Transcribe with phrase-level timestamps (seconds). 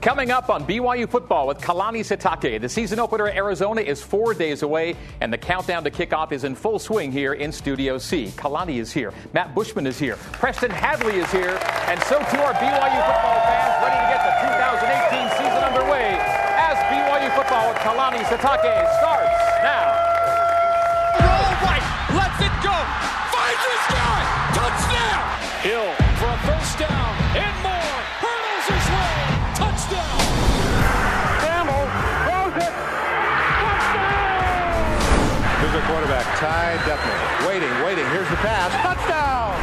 [0.00, 2.60] Coming up on BYU football with Kalani Sitake.
[2.60, 6.44] The season opener at Arizona is four days away, and the countdown to kickoff is
[6.44, 8.28] in full swing here in Studio C.
[8.36, 9.12] Kalani is here.
[9.34, 10.14] Matt Bushman is here.
[10.38, 11.58] Preston Hadley is here.
[11.90, 16.14] And so too are BYU football fans ready to get the 2018 season underway
[16.62, 19.34] as BYU football with Kalani Sitake starts
[19.66, 19.98] now.
[21.26, 21.82] Roll right,
[22.14, 22.76] lets it go,
[23.34, 24.22] finds this guy,
[24.54, 25.26] touchdown!
[25.66, 25.90] Hill
[26.22, 27.67] for a first down and
[36.38, 37.48] Ty Detmer.
[37.50, 38.06] Waiting, waiting.
[38.14, 38.70] Here's the pass.
[38.78, 39.58] Touchdown!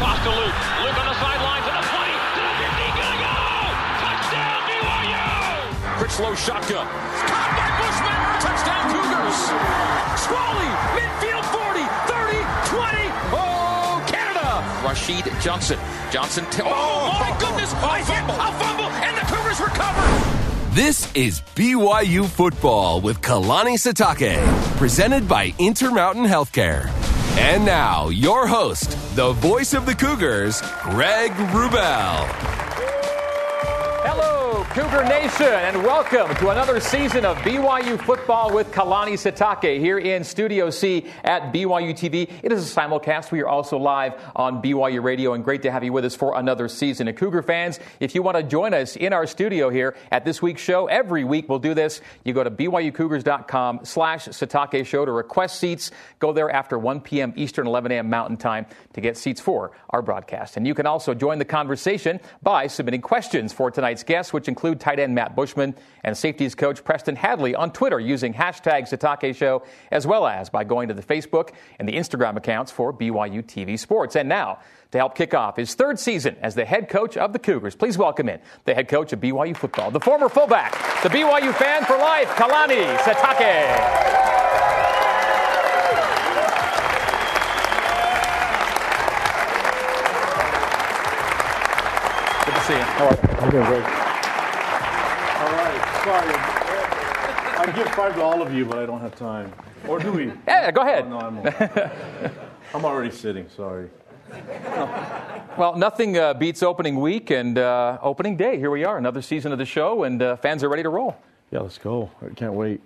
[0.00, 0.56] Toss to Luke.
[0.80, 2.08] Luke on the sidelines at the 20.
[2.08, 2.96] To the 15.
[2.96, 3.36] Gonna go.
[4.00, 5.20] Touchdown BYU.
[6.00, 6.88] Critchlow shotgun.
[6.88, 8.16] Caught by Bushman.
[8.40, 9.40] Touchdown Cougars.
[10.24, 10.72] Squally.
[10.96, 11.84] Midfield 40.
[12.08, 12.48] 30.
[12.80, 13.12] 20.
[13.36, 14.64] Oh, Canada.
[14.80, 15.78] Rashid Johnson.
[16.10, 16.48] Johnson.
[16.48, 17.76] T- oh, oh my oh, goodness.
[17.76, 18.24] Oh, I hit.
[18.24, 18.88] A fumble.
[19.04, 20.40] And the Cougars recover.
[20.72, 24.38] This is BYU Football with Kalani Sitake,
[24.80, 26.88] presented by Intermountain Healthcare.
[27.36, 32.49] And now, your host, the voice of the Cougars, Greg Wrubell.
[34.70, 40.22] Cougar Nation, and welcome to another season of BYU football with Kalani Sitake here in
[40.22, 42.30] Studio C at BYU TV.
[42.40, 43.32] It is a simulcast.
[43.32, 46.38] We are also live on BYU Radio, and great to have you with us for
[46.38, 47.08] another season.
[47.08, 50.40] And Cougar fans, if you want to join us in our studio here at this
[50.40, 52.00] week's show, every week we'll do this.
[52.24, 55.90] You go to BYUCougars.com slash Sitake Show to request seats.
[56.20, 57.32] Go there after 1 p.m.
[57.34, 58.08] Eastern, 11 a.m.
[58.08, 60.56] Mountain Time to get seats for our broadcast.
[60.56, 64.59] And you can also join the conversation by submitting questions for tonight's guests, which include
[64.60, 69.64] tight end Matt Bushman and safeties coach Preston Hadley on Twitter using hashtag Sitake Show,
[69.90, 73.78] as well as by going to the Facebook and the Instagram accounts for BYU TV
[73.78, 74.16] Sports.
[74.16, 74.58] And now,
[74.92, 77.96] to help kick off his third season as the head coach of the Cougars, please
[77.96, 81.96] welcome in the head coach of BYU football, the former fullback, the BYU fan for
[81.96, 84.10] life, Kalani Sitake.
[92.44, 92.80] Good to see you.
[92.80, 93.20] How are you?
[93.38, 93.99] I'm doing great.
[96.10, 96.34] Sorry.
[96.34, 99.52] I give five to all of you, but I don't have time.
[99.86, 100.32] Or do we?
[100.48, 101.04] Yeah, go ahead.
[101.04, 102.32] Oh, no, I'm,
[102.74, 103.48] I'm already sitting.
[103.48, 103.88] Sorry.
[105.56, 108.58] Well, nothing uh, beats opening week and uh, opening day.
[108.58, 111.16] Here we are, another season of the show, and uh, fans are ready to roll.
[111.52, 112.10] Yeah, let's go.
[112.20, 112.80] I can't wait.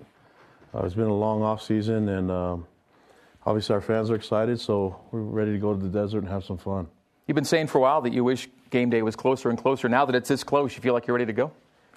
[0.75, 2.67] Uh, it's been a long off season, and um,
[3.47, 6.45] obviously our fans are excited, so we're ready to go to the desert and have
[6.45, 6.89] some fun.
[7.27, 9.89] You've been saying for a while that you wish game day was closer and closer.
[9.89, 11.51] Now that it's this close, you feel like you're ready to go?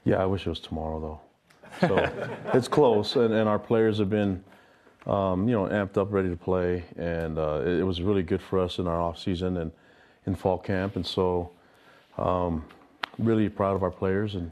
[0.07, 1.01] Yeah, I wish it was tomorrow
[1.81, 1.87] though.
[1.87, 4.41] So it's close, and, and our players have been,
[5.05, 8.41] um, you know, amped up, ready to play, and uh, it, it was really good
[8.41, 9.69] for us in our off season and
[10.25, 11.51] in fall camp, and so
[12.17, 12.63] um,
[13.19, 14.49] really proud of our players and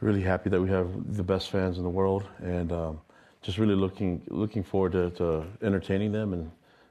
[0.00, 2.98] really happy that we have the best fans in the world, and um,
[3.42, 6.50] just really looking looking forward to, to entertaining them and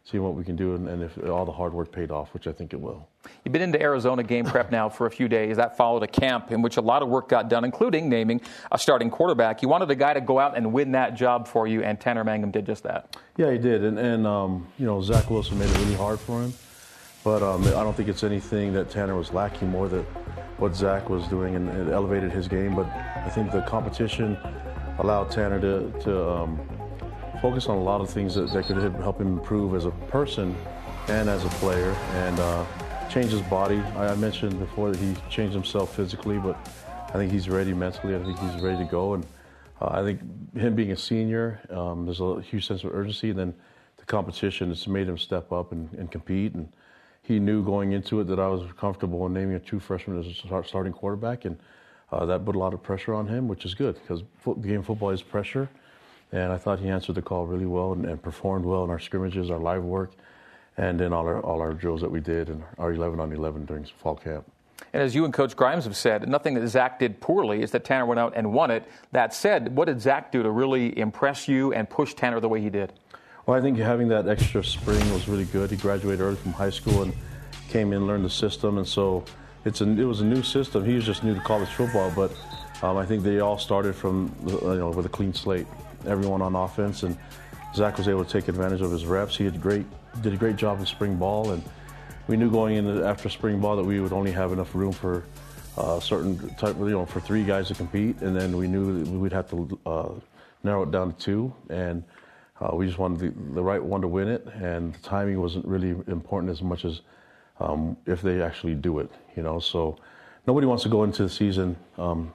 [0.10, 2.48] seeing what we can do, and, and if all the hard work paid off, which
[2.48, 3.10] I think it will.
[3.44, 5.58] You've been into Arizona game prep now for a few days.
[5.58, 8.40] That followed a camp in which a lot of work got done, including naming
[8.72, 9.62] a starting quarterback.
[9.62, 12.24] You wanted a guy to go out and win that job for you, and Tanner
[12.24, 13.18] Mangum did just that.
[13.36, 16.42] Yeah, he did, and, and um, you know Zach Wilson made it really hard for
[16.42, 16.54] him,
[17.26, 20.04] but um, I don't think it's anything that Tanner was lacking more than
[20.58, 22.76] what Zach was doing, and it elevated his game.
[22.76, 24.38] But I think the competition
[25.00, 26.77] allowed Tanner to, to um,
[27.42, 30.56] focus on a lot of things that, that could help him improve as a person
[31.08, 32.66] and as a player, and uh,
[33.10, 33.80] change his body.
[33.96, 36.58] I, I mentioned before that he changed himself physically, but
[37.10, 38.16] I think he's ready mentally.
[38.16, 39.26] I think he's ready to go, and
[39.82, 40.20] uh, I think
[40.56, 43.30] him being a senior, um, there's a huge sense of urgency.
[43.30, 43.54] And then
[43.98, 46.56] the competition has made him step up and, and compete.
[46.56, 46.68] And
[47.22, 50.28] he knew going into it that I was comfortable in naming a true freshman as
[50.28, 51.58] a start, starting quarterback, and
[52.12, 54.82] uh, that put a lot of pressure on him, which is good because fo- game
[54.82, 55.70] football is pressure.
[56.32, 59.00] And I thought he answered the call really well and, and performed well in our
[59.00, 60.12] scrimmages, our live work,
[60.78, 63.66] and in all our all our drills that we did and our 11 on 11
[63.66, 64.46] during fall camp.
[64.94, 67.84] And as you and Coach Grimes have said, nothing that Zach did poorly is that
[67.84, 68.84] Tanner went out and won it.
[69.12, 72.62] That said, what did Zach do to really impress you and push Tanner the way
[72.62, 72.94] he did?
[73.46, 75.72] Well, I think having that extra spring was really good.
[75.72, 77.14] He graduated early from high school and
[77.70, 79.24] came in, learned the system, and so
[79.66, 80.86] it's a, it was a new system.
[80.86, 82.32] He was just new to college football, but
[82.84, 85.68] um, I think they all started from you know with a clean slate,
[86.06, 87.18] everyone on offense, and
[87.76, 89.36] Zach was able to take advantage of his reps.
[89.36, 89.86] He had great
[90.22, 91.64] did a great job in spring ball, and
[92.28, 95.24] we knew going into after spring ball that we would only have enough room for
[95.78, 99.12] uh, certain type, you know, for three guys to compete, and then we knew that
[99.12, 100.10] we'd have to uh,
[100.64, 102.04] narrow it down to two, and
[102.60, 105.66] uh, we just wanted the, the right one to win it, and the timing wasn't
[105.66, 107.02] really important as much as
[107.60, 109.60] um, if they actually do it, you know.
[109.60, 109.98] So
[110.48, 112.34] nobody wants to go into the season um,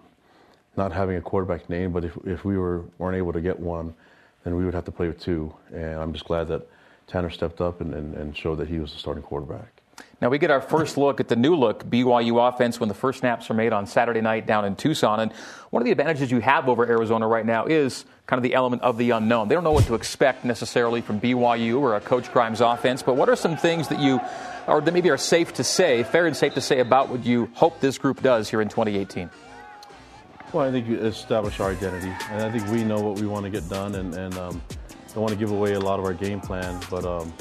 [0.77, 3.95] not having a quarterback name, but if, if we were, weren't able to get one,
[4.45, 5.55] then we would have to play with two.
[5.73, 6.67] And I'm just glad that
[7.07, 9.83] Tanner stepped up and, and, and showed that he was the starting quarterback.
[10.21, 13.19] Now we get our first look at the new look BYU offense when the first
[13.19, 15.19] snaps are made on Saturday night down in Tucson.
[15.19, 15.33] And
[15.71, 18.83] one of the advantages you have over Arizona right now is kind of the element
[18.83, 19.49] of the unknown.
[19.49, 23.17] They don't know what to expect necessarily from BYU or a Coach Grimes offense, but
[23.17, 24.21] what are some things that you,
[24.69, 27.51] or that maybe are safe to say, fair and safe to say about what you
[27.55, 29.29] hope this group does here in 2018?
[30.53, 33.51] Well, I think establish our identity, and I think we know what we want to
[33.51, 34.61] get done, and, and um,
[35.15, 37.33] don't want to give away a lot of our game plan, but um,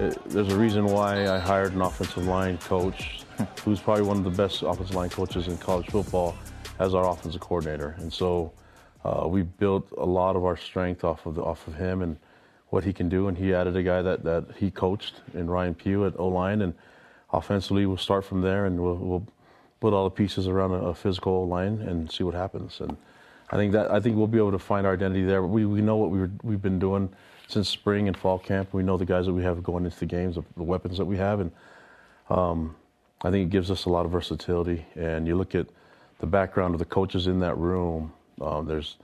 [0.00, 3.24] it, there's a reason why I hired an offensive line coach
[3.64, 6.34] who's probably one of the best offensive line coaches in college football
[6.80, 7.94] as our offensive coordinator.
[7.98, 8.52] And so
[9.04, 12.16] uh, we built a lot of our strength off of the, off of him and
[12.70, 13.28] what he can do.
[13.28, 16.62] And he added a guy that, that he coached in Ryan Pugh at O line.
[16.62, 16.74] And
[17.32, 19.26] offensively, we'll start from there and we'll, we'll
[19.80, 22.80] put all the pieces around a, a physical line and see what happens.
[22.80, 22.96] And
[23.50, 25.42] I think that I think we'll be able to find our identity there.
[25.42, 27.08] We, we know what we were, we've been doing
[27.48, 28.72] since spring and fall camp.
[28.72, 31.16] We know the guys that we have going into the games, the weapons that we
[31.16, 31.52] have, and
[32.28, 32.74] um,
[33.22, 34.84] I think it gives us a lot of versatility.
[34.96, 35.66] And you look at
[36.18, 38.12] the background of the coaches in that room.
[38.40, 38.96] Um, there's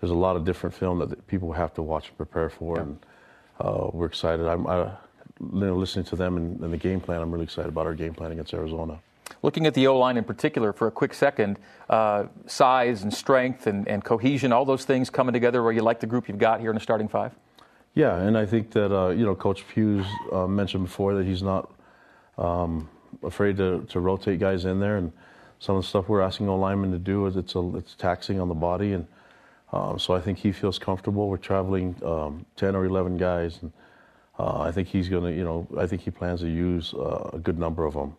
[0.00, 2.82] there's a lot of different film that people have to watch and prepare for, yeah.
[2.82, 2.98] and
[3.60, 4.46] uh, we're excited.
[4.46, 4.90] I'm I,
[5.40, 7.20] you know, listening to them and, and the game plan.
[7.20, 9.00] I'm really excited about our game plan against Arizona.
[9.42, 11.58] Looking at the O line in particular for a quick second,
[11.88, 16.00] uh, size and strength and, and, cohesion, all those things coming together where you like
[16.00, 17.32] the group you've got here in the starting five?
[17.94, 21.42] Yeah, and I think that, uh, you know, Coach Pugh's uh, mentioned before that he's
[21.42, 21.70] not
[22.38, 22.88] um,
[23.22, 24.96] afraid to, to rotate guys in there.
[24.96, 25.12] And
[25.58, 28.40] some of the stuff we're asking O linemen to do is it's, a, it's taxing
[28.40, 28.92] on the body.
[28.92, 29.06] And
[29.72, 31.28] um, so I think he feels comfortable.
[31.28, 33.58] We're traveling um, 10 or 11 guys.
[33.62, 33.72] And
[34.38, 37.30] uh, I think he's going to, you know, I think he plans to use uh,
[37.32, 38.16] a good number of them.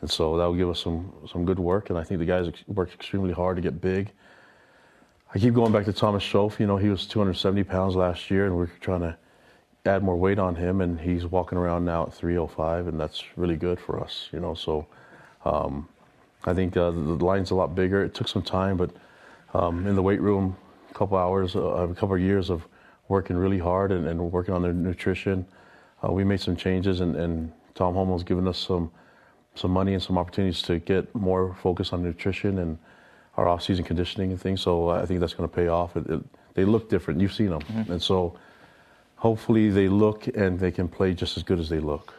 [0.00, 1.90] And so that will give us some, some good work.
[1.90, 4.10] And I think the guys worked extremely hard to get big.
[5.34, 6.58] I keep going back to Thomas Shoaf.
[6.58, 9.16] You know, he was 270 pounds last year, and we're trying to
[9.86, 13.56] add more weight on him, and he's walking around now at 305, and that's really
[13.56, 14.28] good for us.
[14.32, 14.86] You know, so
[15.44, 15.88] um,
[16.44, 18.04] I think uh, the, line's a lot bigger.
[18.04, 18.90] It took some time, but
[19.54, 20.56] um, in the weight room,
[20.90, 22.66] a couple hours, uh, a couple of years of
[23.08, 25.46] working really hard and, and working on their nutrition.
[26.02, 28.90] Uh, we made some changes, and, and Tom Holmoe's given us some
[29.54, 32.78] some money and some opportunities to get more focus on nutrition and
[33.36, 34.60] our off-season conditioning and things.
[34.60, 35.96] So I think that's going to pay off.
[35.96, 36.20] It, it,
[36.54, 37.20] they look different.
[37.20, 37.92] You've seen them, mm-hmm.
[37.92, 38.36] and so
[39.16, 42.14] hopefully they look and they can play just as good as they look.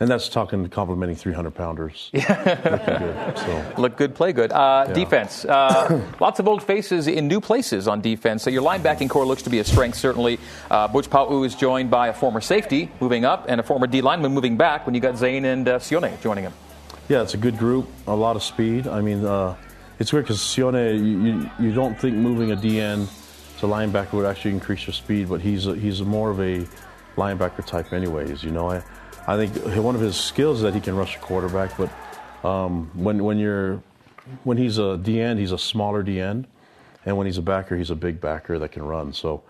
[0.00, 2.10] And that's talking complimenting 300 pounders.
[2.18, 2.54] Yeah.
[2.54, 3.74] good, so.
[3.78, 4.52] Look good, play good.
[4.52, 4.94] Uh, yeah.
[4.94, 5.44] Defense.
[5.44, 8.44] Uh, lots of old faces in new places on defense.
[8.44, 10.38] So your linebacking core looks to be a strength, certainly.
[10.70, 14.00] Uh, Butch Pau'u is joined by a former safety moving up and a former D
[14.00, 16.52] lineman moving back when you got Zane and uh, Sione joining him.
[17.08, 18.86] Yeah, it's a good group, a lot of speed.
[18.86, 19.56] I mean, uh,
[19.98, 23.08] it's weird because Sione, you, you, don't think moving a DN
[23.60, 26.66] to linebacker would actually increase your speed, but he's a, he's more of a
[27.16, 28.44] linebacker type, anyways.
[28.44, 28.82] You know, I,
[29.26, 31.90] I think one of his skills is that he can rush a quarterback, but
[32.46, 33.82] um, when when you're
[34.44, 36.44] when he's a DN, he's a smaller DN,
[37.06, 39.14] and when he's a backer, he's a big backer that can run.
[39.14, 39.42] So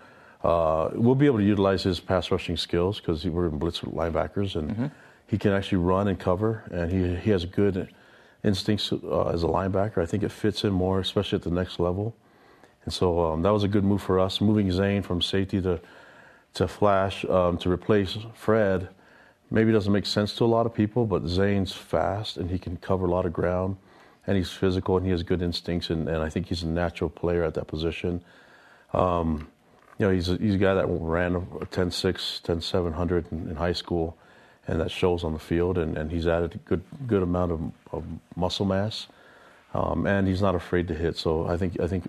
[0.45, 4.55] uh, we'll be able to utilize his pass rushing skills because we're in blitz linebackers,
[4.55, 4.85] and mm-hmm.
[5.29, 7.89] He can actually run and cover, and he he has good
[8.43, 10.01] instincts uh, as a linebacker.
[10.01, 12.15] I think it fits him more, especially at the next level.
[12.85, 15.79] And so um, that was a good move for us, moving Zane from safety to
[16.55, 18.89] to flash um, to replace Fred.
[19.51, 22.77] Maybe doesn't make sense to a lot of people, but Zane's fast and he can
[22.77, 23.77] cover a lot of ground,
[24.25, 27.09] and he's physical and he has good instincts, and, and I think he's a natural
[27.09, 28.23] player at that position.
[28.93, 29.47] Um,
[29.97, 33.73] you know, he's a, he's a guy that ran a 10.6, 10.700 in, in high
[33.73, 34.17] school
[34.69, 35.77] and that shows on the field.
[35.77, 37.59] And, and he's added a good good amount of,
[37.91, 38.03] of
[38.35, 39.07] muscle mass,
[39.73, 41.17] um, and he's not afraid to hit.
[41.17, 42.03] So I think I think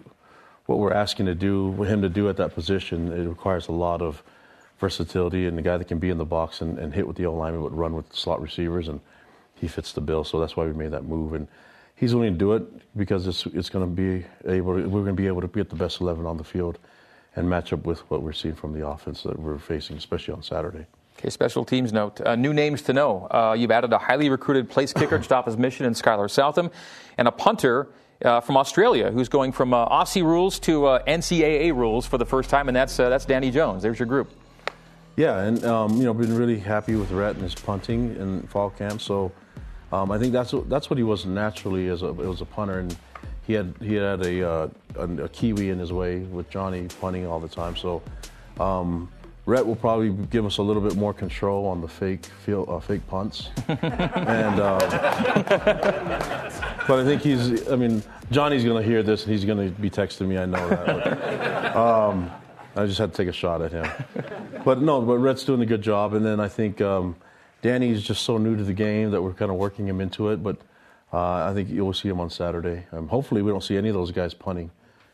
[0.66, 4.02] what we're asking to do him to do at that position it requires a lot
[4.02, 4.22] of
[4.78, 7.26] versatility and the guy that can be in the box and, and hit with the
[7.26, 9.00] O lineman, but run with slot receivers, and
[9.54, 10.24] he fits the bill.
[10.24, 11.34] So that's why we made that move.
[11.34, 11.48] And
[11.96, 12.62] he's willing to do it
[12.96, 15.68] because it's it's going to be able to, we're going to be able to get
[15.68, 16.78] the best eleven on the field
[17.36, 20.42] and match up with what we're seeing from the offense that we're facing, especially on
[20.42, 20.86] Saturday.
[21.20, 22.18] Okay, special teams note.
[22.22, 23.28] Uh, new names to know.
[23.30, 26.70] Uh, you've added a highly recruited place kicker to stop his mission in Skyler Southam,
[27.18, 27.88] and a punter
[28.24, 32.24] uh, from Australia who's going from uh, Aussie rules to uh, NCAA rules for the
[32.24, 33.82] first time, and that's uh, that's Danny Jones.
[33.82, 34.30] There's your group.
[35.16, 38.70] Yeah, and um, you know, been really happy with Rhett and his punting in fall
[38.70, 39.02] camp.
[39.02, 39.30] So
[39.92, 42.96] um, I think that's that's what he was naturally as a was a punter, and
[43.46, 47.40] he had he had a, a, a Kiwi in his way with Johnny punting all
[47.40, 47.76] the time.
[47.76, 48.00] So.
[48.58, 49.10] Um,
[49.50, 52.78] Rhett will probably give us a little bit more control on the fake field, uh,
[52.78, 53.50] fake punts.
[53.66, 54.78] and uh,
[56.86, 57.68] but I think he's.
[57.68, 60.38] I mean, Johnny's going to hear this and he's going to be texting me.
[60.38, 61.76] I know that.
[61.76, 62.30] um,
[62.76, 63.90] I just had to take a shot at him.
[64.64, 66.14] But no, but Rhett's doing a good job.
[66.14, 67.16] And then I think um,
[67.60, 70.44] Danny's just so new to the game that we're kind of working him into it.
[70.44, 70.58] But
[71.12, 72.86] uh, I think you'll see him on Saturday.
[72.92, 74.70] Um, hopefully, we don't see any of those guys punting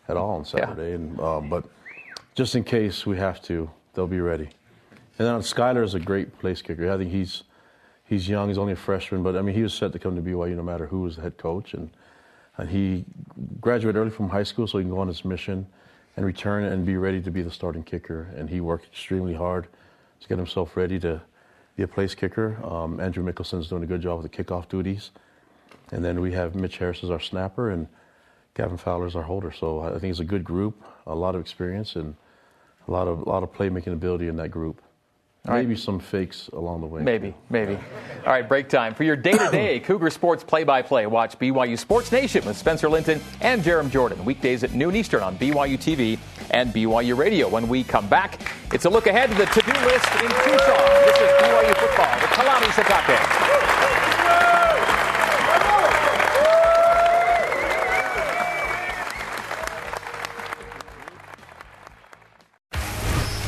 [0.09, 0.91] at all on Saturday.
[0.91, 0.97] Yeah.
[0.97, 1.65] And, um, but
[2.35, 4.49] just in case we have to, they'll be ready.
[5.19, 6.93] And then Skyler is a great place kicker.
[6.93, 7.43] I think he's
[8.05, 8.49] he's young.
[8.49, 10.63] He's only a freshman, but I mean, he was set to come to BYU no
[10.63, 11.75] matter who was the head coach.
[11.75, 11.91] And,
[12.57, 13.05] and he
[13.61, 15.67] graduated early from high school so he can go on his mission
[16.17, 18.31] and return and be ready to be the starting kicker.
[18.37, 19.67] And he worked extremely hard
[20.21, 21.21] to get himself ready to
[21.77, 22.57] be a place kicker.
[22.65, 25.11] Um, Andrew Mickelson's doing a good job with the kickoff duties.
[25.93, 27.87] And then we have Mitch Harris as our snapper and
[28.55, 29.53] Gavin Fowler is our holder.
[29.53, 32.17] So I think it's a good group, a lot of experience, and
[32.89, 34.83] a lot of, a lot of playmaking ability in that group.
[35.49, 35.79] Maybe right.
[35.79, 37.03] some fakes along the way.
[37.03, 37.75] Maybe, maybe.
[37.75, 38.95] All right, break time.
[38.95, 42.57] For your day to day Cougar Sports play by play, watch BYU Sports Nation with
[42.57, 44.25] Spencer Linton and Jarom Jordan.
[44.25, 46.19] Weekdays at noon Eastern on BYU TV
[46.51, 47.49] and BYU Radio.
[47.49, 50.89] When we come back, it's a look ahead to the to do list in Tucson.
[51.05, 53.66] This is BYU football with Kalani Sitake.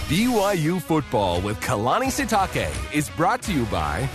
[0.09, 4.09] BYU Football with Kalani Sitake is brought to you by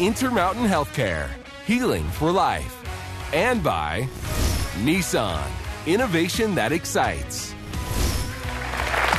[0.00, 1.30] Intermountain Healthcare,
[1.64, 2.74] healing for life,
[3.32, 4.08] and by
[4.82, 5.46] Nissan,
[5.86, 7.54] innovation that excites.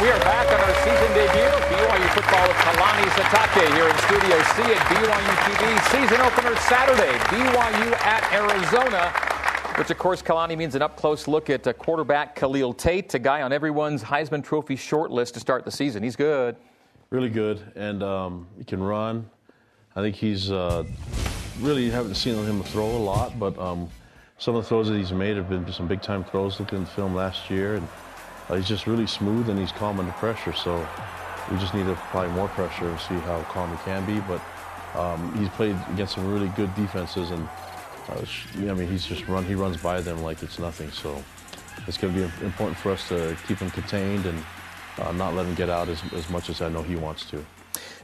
[0.01, 1.47] We are back on our season debut
[1.79, 5.63] BYU football with Kalani Sitake here in Studio C at BYU TV.
[5.95, 9.30] Season opener Saturday, BYU at Arizona
[9.77, 13.19] which, of course, Kalani means an up close look at uh, quarterback Khalil Tate, a
[13.19, 16.03] guy on everyone's Heisman Trophy short list to start the season.
[16.03, 16.55] He's good.
[17.09, 19.29] Really good, and um, he can run.
[19.95, 20.85] I think he's uh,
[21.59, 23.89] really haven't seen him throw a lot, but um,
[24.37, 26.59] some of the throws that he's made have been some big time throws.
[26.59, 27.87] Looking at the film last year, and
[28.49, 30.53] uh, he's just really smooth and he's calm under pressure.
[30.53, 30.87] So
[31.49, 34.19] we just need to apply more pressure and see how calm he can be.
[34.21, 34.41] But
[34.99, 37.47] um, he's played against some really good defenses and
[38.09, 38.25] uh,
[38.57, 39.45] I mean, he's just run.
[39.45, 40.91] He runs by them like it's nothing.
[40.91, 41.23] So
[41.87, 44.43] it's going to be important for us to keep him contained and
[44.97, 47.43] uh, not let him get out as, as much as I know he wants to.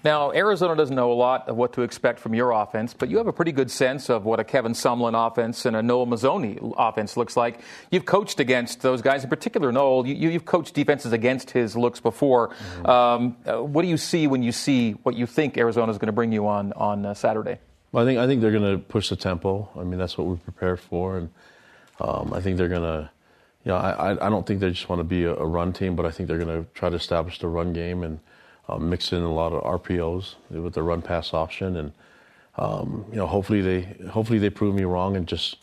[0.03, 3.17] Now, Arizona doesn't know a lot of what to expect from your offense, but you
[3.17, 6.73] have a pretty good sense of what a Kevin Sumlin offense and a Noel Mazzone
[6.77, 7.61] offense looks like.
[7.91, 10.05] You've coached against those guys, in particular Noel.
[10.05, 12.49] You, have coached defenses against his looks before.
[12.49, 12.85] Mm-hmm.
[12.85, 16.07] Um, uh, what do you see when you see what you think Arizona is going
[16.07, 17.59] to bring you on on uh, Saturday?
[17.91, 19.69] Well, I think I think they're going to push the tempo.
[19.77, 21.29] I mean, that's what we're prepared for, and
[21.99, 23.09] um, I think they're going to.
[23.63, 25.97] You know, I, I don't think they just want to be a, a run team,
[25.97, 28.19] but I think they're going to try to establish the run game and
[28.69, 31.91] um, mix in a lot of RPOs with the run pass option, and
[32.57, 35.57] um, you know, hopefully they hopefully they prove me wrong and just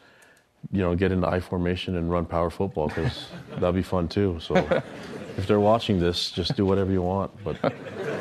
[0.72, 3.28] you know get into I formation and run power football because
[3.58, 4.38] that'd be fun too.
[4.40, 4.56] So
[5.36, 7.32] if they're watching this, just do whatever you want.
[7.44, 7.74] But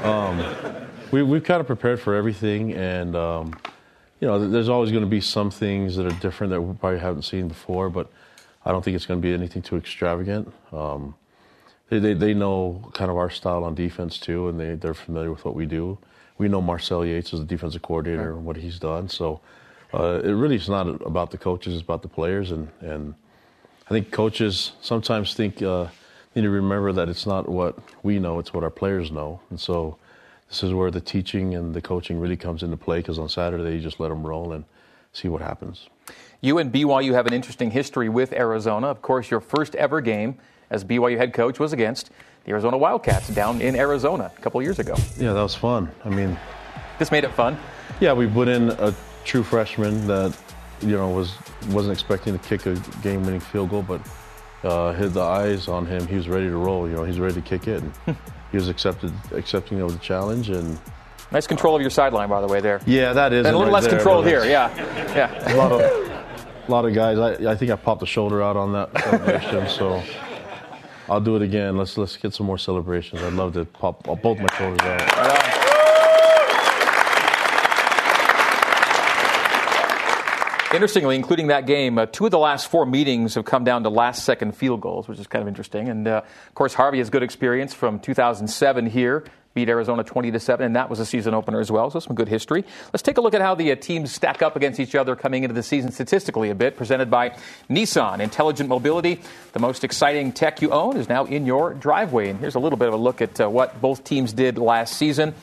[0.05, 0.43] um,
[1.11, 3.53] we we've kind of prepared for everything, and um,
[4.23, 6.97] you know, there's always going to be some things that are different that we probably
[6.97, 8.09] haven't seen before, but
[8.63, 10.49] I don't think it's going to be anything too extravagant.
[10.71, 11.15] Um,
[11.89, 15.29] they, they, they know kind of our style on defense too, and they, they're familiar
[15.29, 15.97] with what we do.
[16.37, 19.09] We know Marcel Yates as the defensive coordinator and what he's done.
[19.09, 19.41] So
[19.93, 22.51] uh, it really is not about the coaches, it's about the players.
[22.51, 23.15] And, and
[23.87, 25.87] I think coaches sometimes think, uh,
[26.33, 29.41] need to remember that it's not what we know, it's what our players know.
[29.49, 29.97] And so
[30.53, 33.75] this is where the teaching and the coaching really comes into play because on Saturday
[33.75, 34.63] you just let them roll and
[35.11, 35.89] see what happens.
[36.41, 38.85] You and BYU have an interesting history with Arizona.
[38.85, 40.37] Of course, your first ever game
[40.69, 42.11] as BYU head coach was against
[42.45, 44.93] the Arizona Wildcats down in Arizona a couple years ago.
[45.17, 45.89] Yeah, that was fun.
[46.05, 46.37] I mean,
[46.99, 47.57] this made it fun.
[47.99, 48.93] Yeah, we put in a
[49.25, 50.37] true freshman that
[50.81, 51.33] you know was
[51.69, 54.01] wasn't expecting to kick a game-winning field goal, but
[54.63, 56.05] uh, hit the eyes on him.
[56.05, 56.87] He was ready to roll.
[56.87, 57.81] You know, he's ready to kick it.
[58.53, 60.79] He was accepted, accepting of the challenge, and
[61.31, 62.61] nice control of your sideline, by the way.
[62.61, 62.79] There.
[62.85, 63.47] Yeah, that is.
[63.47, 64.45] And a little right less there, control here.
[64.45, 64.69] Yeah,
[65.15, 65.53] yeah.
[65.53, 67.17] A lot of, a lot of guys.
[67.17, 70.03] I, I think I popped the shoulder out on that celebration, so.
[71.09, 71.75] I'll do it again.
[71.77, 73.21] Let's let's get some more celebrations.
[73.23, 75.01] I'd love to pop both my shoulders out.
[75.17, 75.63] Right
[80.73, 83.89] Interestingly, including that game, uh, two of the last four meetings have come down to
[83.89, 85.87] last second field goals, which is kind of interesting.
[85.87, 89.23] And uh, of course, Harvey has good experience from 2007 here.
[89.53, 92.15] Beat Arizona 20 to 7, and that was a season opener as well, so some
[92.15, 92.65] good history.
[92.91, 95.43] Let's take a look at how the uh, teams stack up against each other coming
[95.43, 96.75] into the season statistically a bit.
[96.75, 97.37] Presented by
[97.69, 99.21] Nissan Intelligent Mobility.
[99.51, 102.29] The most exciting tech you own is now in your driveway.
[102.29, 104.97] And here's a little bit of a look at uh, what both teams did last
[104.97, 105.35] season.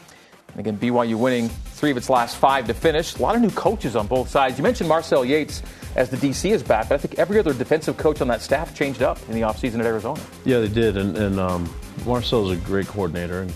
[0.56, 3.16] Again, BYU winning three of its last five to finish.
[3.16, 4.58] A lot of new coaches on both sides.
[4.58, 5.62] You mentioned Marcel Yates
[5.96, 6.88] as the DC is back.
[6.88, 9.80] But I think every other defensive coach on that staff changed up in the offseason
[9.80, 10.20] at Arizona.
[10.44, 10.96] Yeah, they did.
[10.96, 11.72] And, and um,
[12.04, 13.52] Marcel's a great coordinator and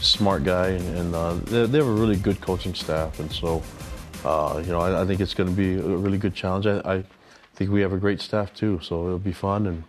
[0.00, 0.68] smart guy.
[0.68, 3.20] And, and uh, they, they, have a really good coaching staff.
[3.20, 3.62] And so,
[4.24, 6.66] uh, you know, I, I, think it's going to be a really good challenge.
[6.66, 7.04] I, I,
[7.54, 8.78] think we have a great staff too.
[8.82, 9.66] So it'll be fun.
[9.66, 9.82] And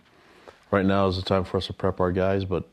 [0.72, 2.44] right now is the time for us to prep our guys.
[2.44, 2.64] But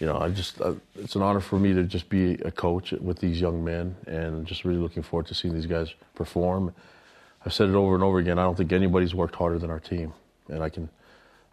[0.00, 2.92] you know, I just uh, it's an honor for me to just be a coach
[2.92, 6.74] with these young men, and just really looking forward to seeing these guys perform.
[7.44, 8.38] I've said it over and over again.
[8.38, 10.14] I don't think anybody's worked harder than our team,
[10.48, 10.88] and I can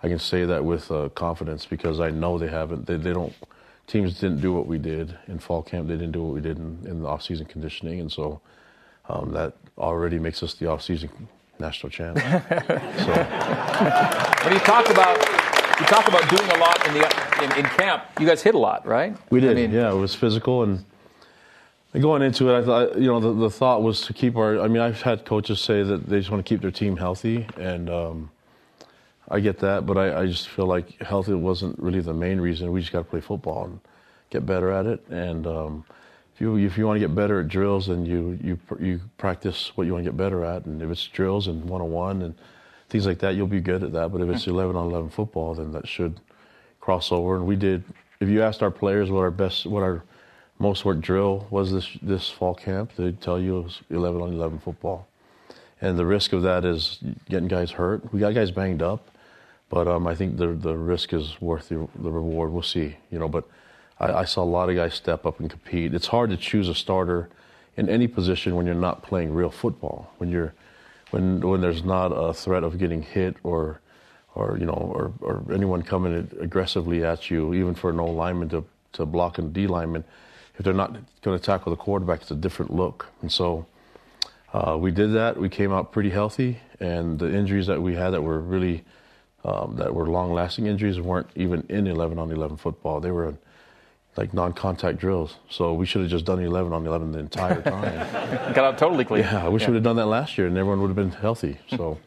[0.01, 2.88] I can say that with uh, confidence because I know they haven't.
[2.88, 3.34] They, they don't.
[3.86, 5.89] Teams didn't do what we did in fall camp.
[5.89, 8.39] They didn't do what we did in, in the off-season conditioning, and so
[9.10, 11.10] um, that already makes us the off-season
[11.60, 12.18] national champ.
[12.20, 13.13] so.
[14.44, 15.18] When you talk about
[15.80, 18.03] you talk about doing a lot in the in, in, camp.
[18.20, 19.15] You guys hit a lot, right?
[19.29, 19.51] We did.
[19.51, 20.84] I mean, yeah, it was physical and.
[21.98, 24.60] Going into it, I thought you know the, the thought was to keep our.
[24.60, 27.48] I mean, I've had coaches say that they just want to keep their team healthy,
[27.58, 28.29] and um,
[29.29, 32.72] I get that, but I, I, just feel like healthy wasn't really the main reason.
[32.72, 33.79] We just got to play football and
[34.29, 35.06] get better at it.
[35.10, 35.86] And um,
[36.34, 39.74] if you if you want to get better at drills, then you you you practice
[39.75, 40.65] what you want to get better at.
[40.65, 42.36] And if it's drills and one on one and
[42.89, 44.12] things like that, you'll be good at that.
[44.13, 44.51] But if it's hmm.
[44.51, 46.22] 11 on 11 football, then that should
[46.88, 47.36] cross over.
[47.36, 47.84] And we did.
[48.22, 50.03] If you asked our players what our best, what our
[50.58, 54.32] most work drill was this this fall camp, they'd tell you it was 11 on
[54.32, 55.06] 11 football.
[55.82, 58.13] And the risk of that is getting guys hurt.
[58.13, 59.01] We got guys banged up,
[59.70, 62.53] but um, I think the the risk is worth the, the reward.
[62.53, 63.27] We'll see, you know.
[63.27, 63.44] But
[64.00, 65.94] I, I saw a lot of guys step up and compete.
[65.94, 67.27] It's hard to choose a starter
[67.75, 70.10] in any position when you're not playing real football.
[70.20, 70.53] When you're
[71.12, 73.82] when when there's not a threat of getting hit or
[74.38, 78.50] or you know or, or anyone coming aggressively at you, even for an old lineman
[78.50, 78.63] to
[78.94, 80.03] to block a D lineman,
[80.58, 83.08] if they're not going to tackle the quarterback, it's a different look.
[83.22, 83.65] And so
[84.53, 85.38] uh, we did that.
[85.38, 88.84] We came out pretty healthy, and the injuries that we had that were really
[89.44, 93.00] um, that were long-lasting injuries weren't even in 11 on 11 football.
[93.00, 93.36] They were
[94.15, 95.36] like non-contact drills.
[95.50, 98.54] So we should have just done 11 on 11 the entire time.
[98.54, 99.23] Got out totally clean.
[99.23, 99.69] Yeah, I wish yeah.
[99.69, 101.58] we would have done that last year, and everyone would have been healthy.
[101.69, 102.00] So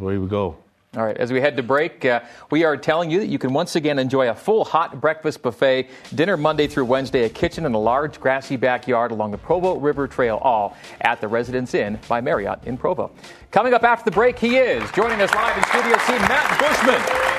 [0.00, 0.56] away we go.
[0.96, 3.52] All right, as we head to break, uh, we are telling you that you can
[3.52, 7.74] once again enjoy a full hot breakfast buffet, dinner Monday through Wednesday, a kitchen in
[7.74, 12.20] a large grassy backyard along the Provo River Trail, all at the Residence Inn by
[12.20, 13.10] Marriott in Provo.
[13.50, 17.34] Coming up after the break, he is joining us live in Studio C, Matt Bushman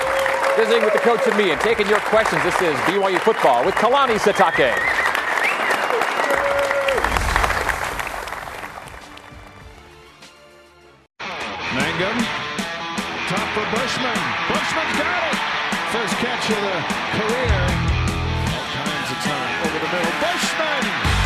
[0.56, 2.42] visiting with the coach and me and taking your questions.
[2.44, 4.72] This is BYU football with Kalani Sitake.
[11.76, 12.45] Mangum,
[13.36, 14.16] top for Bushman.
[14.48, 15.36] Bushman's got it.
[15.92, 16.78] First catch of the
[17.20, 17.60] career.
[18.56, 20.16] All kinds of time over the middle.
[20.24, 20.84] Bushman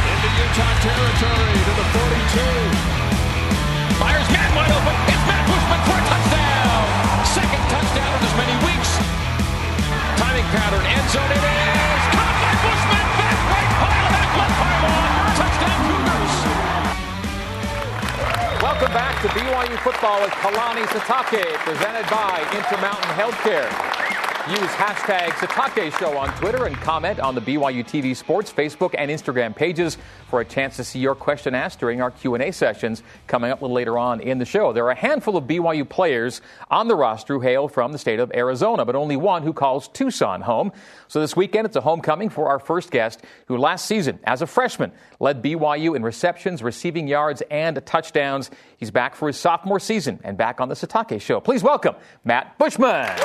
[0.09, 4.01] into Utah territory to the 42.
[4.01, 4.95] Fires man wide open.
[5.13, 6.81] It's Matt Bushman for a touchdown.
[7.29, 8.89] Second touchdown in as many weeks
[10.17, 10.81] timing pattern.
[10.81, 12.01] End zone it is.
[12.15, 12.88] Caught by Bushman.
[18.79, 23.67] Welcome back to BYU football with Kalani Sitake, presented by Intermountain Healthcare.
[24.49, 29.11] Use hashtag Sitake Show on Twitter and comment on the BYU TV Sports Facebook and
[29.11, 33.51] Instagram pages for a chance to see your question asked during our Q&A sessions coming
[33.51, 34.73] up a little later on in the show.
[34.73, 38.19] There are a handful of BYU players on the roster who hail from the state
[38.19, 40.71] of Arizona, but only one who calls Tucson home.
[41.09, 44.47] So this weekend, it's a homecoming for our first guest who last season, as a
[44.47, 48.49] freshman, led BYU in receptions, receiving yards, and touchdowns.
[48.77, 51.39] He's back for his sophomore season and back on the Sitake Show.
[51.39, 53.15] Please welcome Matt Bushman.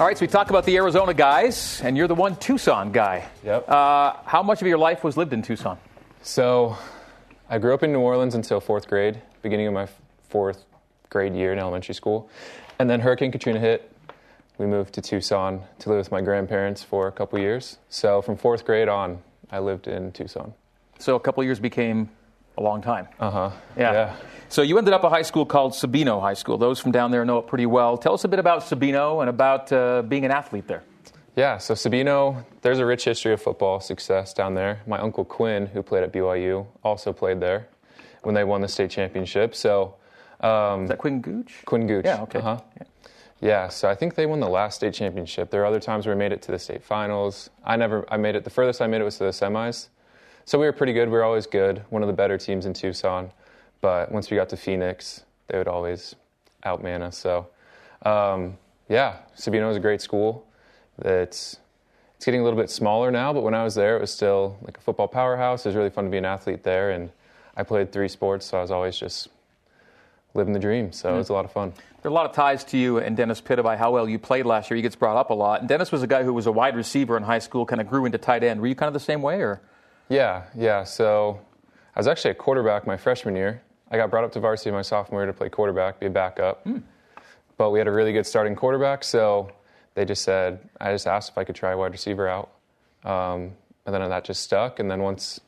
[0.00, 3.28] All right, so we talk about the Arizona guys, and you're the one Tucson guy.
[3.42, 3.68] Yep.
[3.68, 5.76] Uh, how much of your life was lived in Tucson?
[6.22, 6.78] So,
[7.50, 9.88] I grew up in New Orleans until fourth grade, beginning of my
[10.28, 10.66] fourth
[11.10, 12.30] grade year in elementary school.
[12.78, 13.90] And then Hurricane Katrina hit.
[14.56, 17.78] We moved to Tucson to live with my grandparents for a couple years.
[17.88, 20.54] So, from fourth grade on, I lived in Tucson.
[21.00, 22.08] So, a couple years became
[22.58, 23.08] a long time.
[23.18, 23.50] Uh huh.
[23.76, 23.92] Yeah.
[23.92, 24.16] yeah.
[24.48, 26.58] So you ended up a high school called Sabino High School.
[26.58, 27.98] Those from down there know it pretty well.
[27.98, 30.82] Tell us a bit about Sabino and about uh, being an athlete there.
[31.36, 34.80] Yeah, so Sabino, there's a rich history of football success down there.
[34.86, 37.68] My uncle Quinn, who played at BYU, also played there
[38.22, 39.54] when they won the state championship.
[39.54, 39.94] So,
[40.40, 41.62] um, is that Quinn Gooch?
[41.64, 42.06] Quinn Gooch.
[42.06, 42.22] Yeah.
[42.22, 42.40] Okay.
[42.40, 42.58] Uh-huh.
[42.76, 42.86] Yeah.
[43.40, 43.68] yeah.
[43.68, 45.50] So I think they won the last state championship.
[45.50, 47.50] There are other times where we made it to the state finals.
[47.64, 48.04] I never.
[48.12, 48.44] I made it.
[48.44, 49.88] The furthest I made it was to the semis.
[50.48, 51.10] So we were pretty good.
[51.10, 51.82] We were always good.
[51.90, 53.30] One of the better teams in Tucson.
[53.82, 56.14] But once we got to Phoenix, they would always
[56.64, 57.18] outman us.
[57.18, 57.48] So
[58.00, 58.56] Um,
[58.88, 60.46] yeah, Sabino is a great school.
[61.04, 61.58] It's
[62.16, 64.56] it's getting a little bit smaller now, but when I was there, it was still
[64.62, 65.66] like a football powerhouse.
[65.66, 67.10] It was really fun to be an athlete there, and
[67.54, 69.28] I played three sports, so I was always just
[70.32, 70.92] living the dream.
[70.92, 71.74] So it was a lot of fun.
[72.00, 74.18] There are a lot of ties to you and Dennis Pitta by how well you
[74.18, 74.76] played last year.
[74.76, 75.60] He gets brought up a lot.
[75.60, 77.88] And Dennis was a guy who was a wide receiver in high school, kind of
[77.88, 78.60] grew into tight end.
[78.62, 79.60] Were you kind of the same way, or?
[80.08, 80.84] Yeah, yeah.
[80.84, 81.40] So
[81.94, 83.62] I was actually a quarterback my freshman year.
[83.90, 86.66] I got brought up to varsity my sophomore year to play quarterback, be a backup.
[87.56, 89.50] But we had a really good starting quarterback, so
[89.94, 92.50] they just said, I just asked if I could try wide receiver out.
[93.04, 93.52] Um,
[93.84, 94.78] and then that just stuck.
[94.78, 95.40] And then once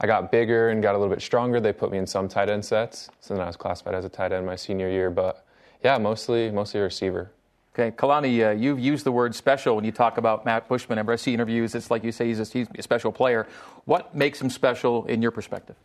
[0.00, 2.48] I got bigger and got a little bit stronger, they put me in some tight
[2.48, 3.10] end sets.
[3.20, 5.10] So then I was classified as a tight end my senior year.
[5.10, 5.44] But
[5.82, 7.32] yeah, mostly mostly a receiver.
[7.74, 10.96] Okay, Kalani, uh, you've used the word special when you talk about Matt Bushman.
[10.96, 13.46] Whenever I see interviews, it's like you say he's a, he's a special player.
[13.84, 15.76] What makes him special in your perspective?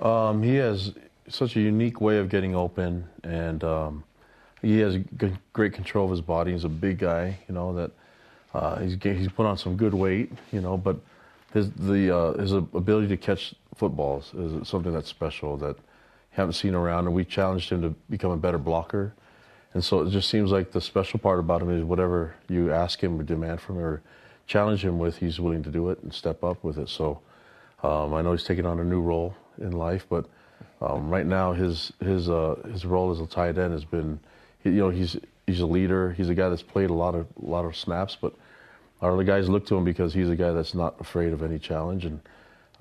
[0.00, 0.92] Um, he has
[1.28, 4.04] such a unique way of getting open, and um,
[4.62, 4.96] he has
[5.52, 6.52] great control of his body.
[6.52, 7.90] He's a big guy, you know that
[8.52, 10.96] uh, he's he's put on some good weight, you know, but
[11.54, 15.84] his the uh, his ability to catch footballs is something that's special that you
[16.30, 19.14] haven't seen around, and we challenged him to become a better blocker.
[19.72, 23.02] And so it just seems like the special part about him is whatever you ask
[23.02, 24.02] him or demand from him or
[24.46, 26.88] challenge him with, he's willing to do it and step up with it.
[26.88, 27.20] So
[27.82, 30.26] um, I know he's taking on a new role in life, but
[30.80, 34.18] um, right now his his uh, his role as a tight end has been,
[34.64, 36.12] you know, he's he's a leader.
[36.12, 38.34] He's a guy that's played a lot of a lot of snaps, but
[39.00, 41.58] our other guys look to him because he's a guy that's not afraid of any
[41.58, 42.20] challenge, and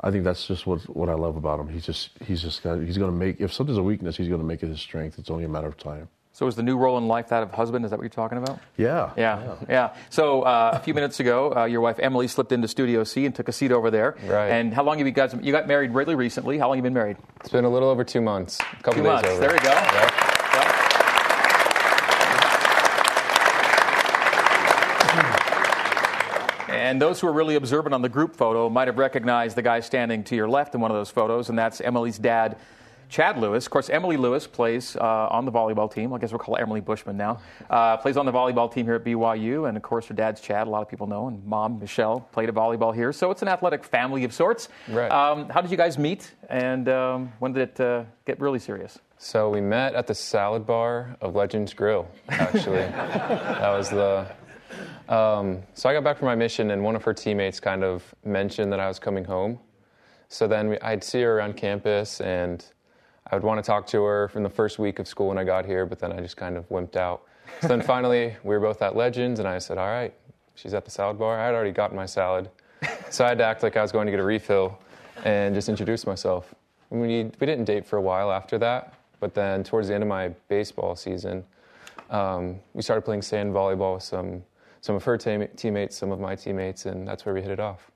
[0.01, 1.67] I think that's just what what I love about him.
[1.67, 4.41] He's just he's just got, he's going to make if something's a weakness, he's going
[4.41, 5.19] to make it his strength.
[5.19, 6.09] It's only a matter of time.
[6.39, 7.83] So is the new role in life that of husband?
[7.83, 8.61] Is that what you're talking about?
[8.77, 9.93] Yeah, Yeah, yeah.
[10.09, 13.35] So uh, a few minutes ago, uh, your wife Emily slipped into Studio C and
[13.35, 14.15] took a seat over there.
[14.25, 14.47] Right.
[14.47, 15.35] And how long have you guys?
[15.41, 16.57] You got married really recently.
[16.57, 17.17] How long have you been married?
[17.41, 18.57] It's been a little over two months.
[18.61, 19.27] A couple Two days months.
[19.27, 19.39] over.
[19.41, 19.69] There we go.
[19.69, 20.15] Yeah.
[26.69, 29.79] And those who are really observant on the group photo might have recognized the guy
[29.81, 32.57] standing to your left in one of those photos, and that's Emily's dad,
[33.09, 33.65] Chad Lewis.
[33.65, 36.13] Of course, Emily Lewis plays uh, on the volleyball team.
[36.13, 37.41] I guess we'll call her Emily Bushman now.
[37.69, 40.67] Uh, plays on the volleyball team here at BYU, and of course, her dad's Chad.
[40.67, 43.11] A lot of people know, and mom Michelle played a volleyball here.
[43.11, 44.69] So it's an athletic family of sorts.
[44.87, 45.11] Right.
[45.11, 48.99] Um, how did you guys meet, and um, when did it uh, get really serious?
[49.17, 52.77] So we met at the salad bar of Legends Grill, actually.
[52.77, 54.27] that was the.
[55.09, 58.13] Um, so I got back from my mission, and one of her teammates kind of
[58.23, 59.59] mentioned that I was coming home.
[60.27, 62.63] So then we, I'd see her around campus, and
[63.27, 65.43] I would want to talk to her from the first week of school when I
[65.43, 67.23] got here, but then I just kind of wimped out.
[67.61, 70.13] So then finally, we were both at Legends, and I said, All right,
[70.55, 71.39] she's at the salad bar.
[71.39, 72.49] I had already gotten my salad.
[73.09, 74.77] So I had to act like I was going to get a refill
[75.25, 76.53] and just introduce myself.
[76.91, 80.07] We, we didn't date for a while after that, but then towards the end of
[80.07, 81.43] my baseball season,
[82.11, 84.43] um, we started playing sand volleyball with some,
[84.81, 87.59] some of her team, teammates, some of my teammates, and that's where we hit it
[87.59, 87.89] off.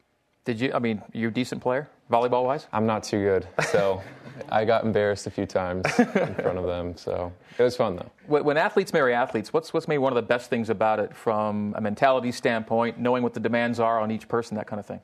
[0.46, 0.74] Did you?
[0.74, 2.68] I mean, you're a decent player, volleyball wise?
[2.74, 4.02] I'm not too good, so
[4.50, 6.98] I got embarrassed a few times in front of them.
[6.98, 8.12] So it was fun though.
[8.28, 11.16] When when athletes marry athletes, what's what's maybe one of the best things about it
[11.16, 14.86] from a mentality standpoint, knowing what the demands are on each person, that kind of
[14.86, 15.00] thing?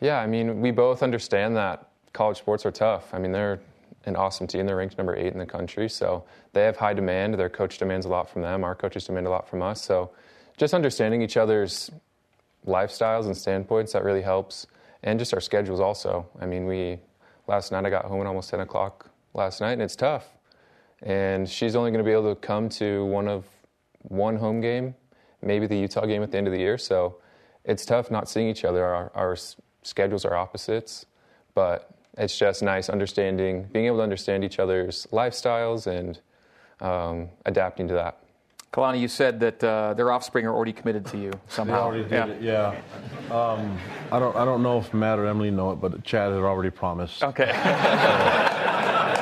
[0.00, 3.12] Yeah, I mean, we both understand that college sports are tough.
[3.12, 3.58] I mean, they're
[4.04, 4.64] an awesome team.
[4.64, 7.34] They're ranked number eight in the country, so they have high demand.
[7.34, 8.62] Their coach demands a lot from them.
[8.62, 9.82] Our coaches demand a lot from us.
[9.82, 10.12] So
[10.56, 11.90] just understanding each other's
[12.66, 14.66] lifestyles and standpoints that really helps,
[15.02, 16.28] and just our schedules also.
[16.40, 16.98] I mean, we
[17.46, 20.26] last night I got home at almost ten o'clock last night, and it's tough.
[21.02, 23.46] And she's only going to be able to come to one of
[24.02, 24.94] one home game,
[25.42, 26.78] maybe the Utah game at the end of the year.
[26.78, 27.18] So
[27.64, 28.84] it's tough not seeing each other.
[28.84, 29.36] Our, our
[29.82, 31.06] schedules are opposites,
[31.54, 36.20] but it's just nice understanding, being able to understand each other's lifestyles and
[36.80, 38.22] um, adapting to that.
[38.72, 41.90] Kalani, you said that uh, their offspring are already committed to you somehow.
[41.90, 42.72] They already did yeah.
[42.72, 42.82] it,
[43.30, 43.34] yeah.
[43.34, 43.78] Um,
[44.12, 46.70] I don't I don't know if Matt or Emily know it, but Chad had already
[46.70, 47.24] promised.
[47.24, 47.50] Okay.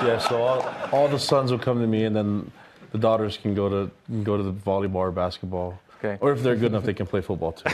[0.02, 2.50] Yeah, so all, all the sons will come to me, and then
[2.92, 5.80] the daughters can go to can go to the volleyball or basketball.
[5.98, 6.18] Okay.
[6.20, 7.64] Or if they're good enough, they can play football too.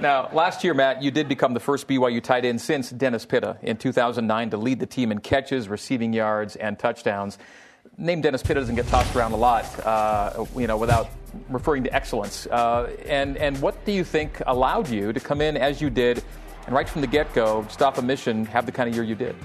[0.00, 3.56] now, last year, Matt, you did become the first BYU tight end since Dennis Pitta
[3.62, 7.38] in 2009 to lead the team in catches, receiving yards, and touchdowns.
[7.96, 11.08] Name Dennis Pitta doesn't get tossed around a lot, uh, you know, without
[11.48, 12.46] referring to excellence.
[12.46, 16.22] Uh, and and what do you think allowed you to come in as you did,
[16.66, 19.36] and right from the get-go, stop a mission, have the kind of year you did?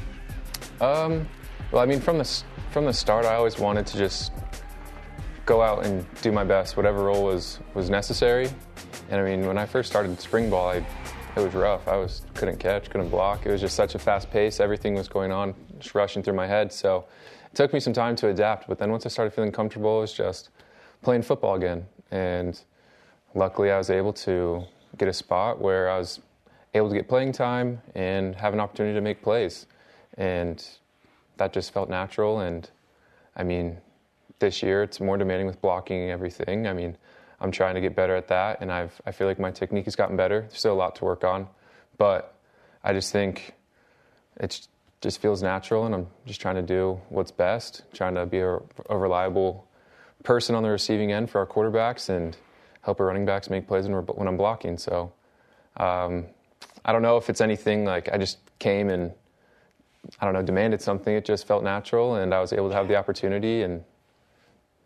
[0.81, 1.27] Um,
[1.71, 4.31] well, I mean, from the from the start, I always wanted to just
[5.45, 8.49] go out and do my best, whatever role was was necessary.
[9.09, 10.75] And I mean, when I first started spring ball, I,
[11.35, 11.87] it was rough.
[11.87, 13.45] I was couldn't catch, couldn't block.
[13.45, 14.59] It was just such a fast pace.
[14.59, 16.71] Everything was going on, just rushing through my head.
[16.71, 17.05] So
[17.51, 18.67] it took me some time to adapt.
[18.67, 20.49] But then once I started feeling comfortable, it was just
[21.01, 21.85] playing football again.
[22.11, 22.59] And
[23.35, 24.63] luckily, I was able to
[24.97, 26.19] get a spot where I was
[26.73, 29.65] able to get playing time and have an opportunity to make plays.
[30.17, 30.65] And
[31.37, 32.39] that just felt natural.
[32.39, 32.69] And
[33.35, 33.77] I mean,
[34.39, 36.67] this year it's more demanding with blocking and everything.
[36.67, 36.97] I mean,
[37.41, 39.95] I'm trying to get better at that, and I've I feel like my technique has
[39.95, 40.41] gotten better.
[40.41, 41.47] There's still a lot to work on,
[41.97, 42.35] but
[42.83, 43.53] I just think
[44.39, 44.67] it
[45.01, 48.59] just feels natural, and I'm just trying to do what's best, trying to be a,
[48.89, 49.65] a reliable
[50.23, 52.35] person on the receiving end for our quarterbacks and
[52.81, 54.77] help our running backs make plays when, when I'm blocking.
[54.77, 55.13] So
[55.77, 56.25] um,
[56.83, 59.13] I don't know if it's anything like I just came and
[60.19, 61.13] I don't know demanded something.
[61.13, 63.83] It just felt natural, and I was able to have the opportunity and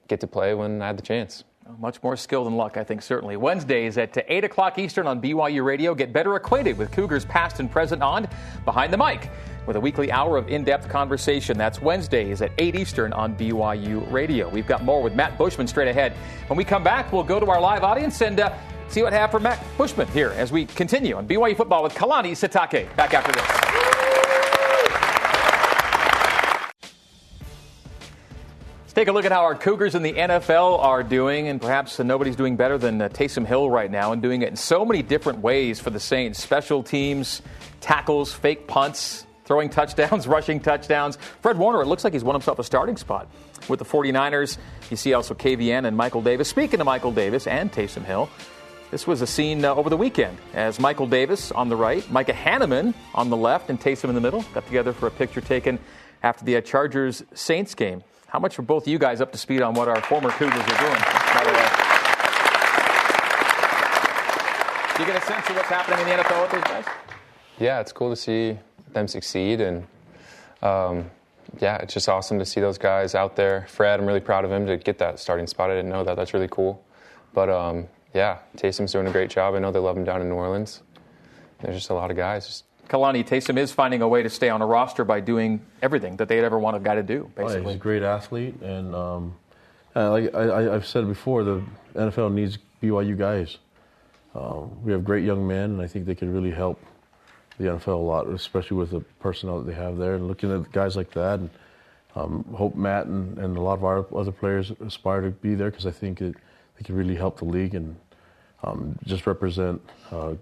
[0.08, 1.43] get to play when I had the chance.
[1.80, 3.38] Much more skill than luck, I think, certainly.
[3.38, 5.95] Wednesdays at 8 o'clock Eastern on BYU Radio.
[5.95, 8.28] Get better acquainted with Cougars past and present on
[8.65, 9.30] Behind the Mic
[9.65, 11.58] with a weekly hour of in depth conversation.
[11.58, 14.49] That's Wednesdays at 8 Eastern on BYU Radio.
[14.49, 16.13] We've got more with Matt Bushman straight ahead.
[16.47, 18.54] When we come back, we'll go to our live audience and uh,
[18.89, 22.32] see what happened for Matt Bushman here as we continue on BYU football with Kalani
[22.32, 22.93] Sitake.
[22.95, 23.92] Back after this.
[28.93, 31.97] Let's take a look at how our Cougars in the NFL are doing, and perhaps
[31.97, 35.01] nobody's doing better than uh, Taysom Hill right now, and doing it in so many
[35.01, 37.41] different ways for the Saints special teams,
[37.82, 41.17] tackles, fake punts, throwing touchdowns, rushing touchdowns.
[41.41, 43.27] Fred Warner, it looks like he's won himself a starting spot
[43.67, 44.60] with the 49ers.
[44.91, 46.47] You see also KVN and Michael Davis.
[46.47, 48.29] Speaking of Michael Davis and Taysom Hill,
[48.91, 52.34] this was a scene uh, over the weekend as Michael Davis on the right, Micah
[52.34, 55.79] Hannemann on the left, and Taysom in the middle got together for a picture taken
[56.21, 58.03] after the uh, Chargers Saints game.
[58.34, 60.58] How much are both of you guys up to speed on what our former Cougars
[60.58, 61.02] are doing,
[61.36, 61.69] by the way?
[64.96, 66.86] Do you get a sense of what's happening in the NFL with those guys?
[67.60, 68.58] Yeah, it's cool to see
[68.91, 69.86] them succeed, and
[70.63, 71.12] um,
[71.60, 73.67] yeah, it's just awesome to see those guys out there.
[73.69, 75.69] Fred, I'm really proud of him to get that starting spot.
[75.69, 76.15] I didn't know that.
[76.15, 76.84] That's really cool.
[77.36, 79.54] But um, yeah, Taysom's doing a great job.
[79.54, 80.82] I know they love him down in New Orleans.
[81.62, 84.49] There's just a lot of guys just Kalani Taysom is finding a way to stay
[84.49, 87.32] on a roster by doing everything that they'd ever want a guy to do.
[87.34, 89.36] Basically, oh, he's a great athlete, and um,
[89.95, 91.63] like I, have said before, the
[91.95, 93.58] NFL needs BYU guys.
[94.36, 96.79] Um, we have great young men, and I think they can really help
[97.58, 100.13] the NFL a lot, especially with the personnel that they have there.
[100.13, 101.49] And looking at guys like that, and
[102.15, 105.71] um, hope Matt and, and, a lot of our other players aspire to be there
[105.71, 106.36] because I think it,
[106.77, 107.95] they can really help the league and
[108.63, 110.36] um, just represent uh,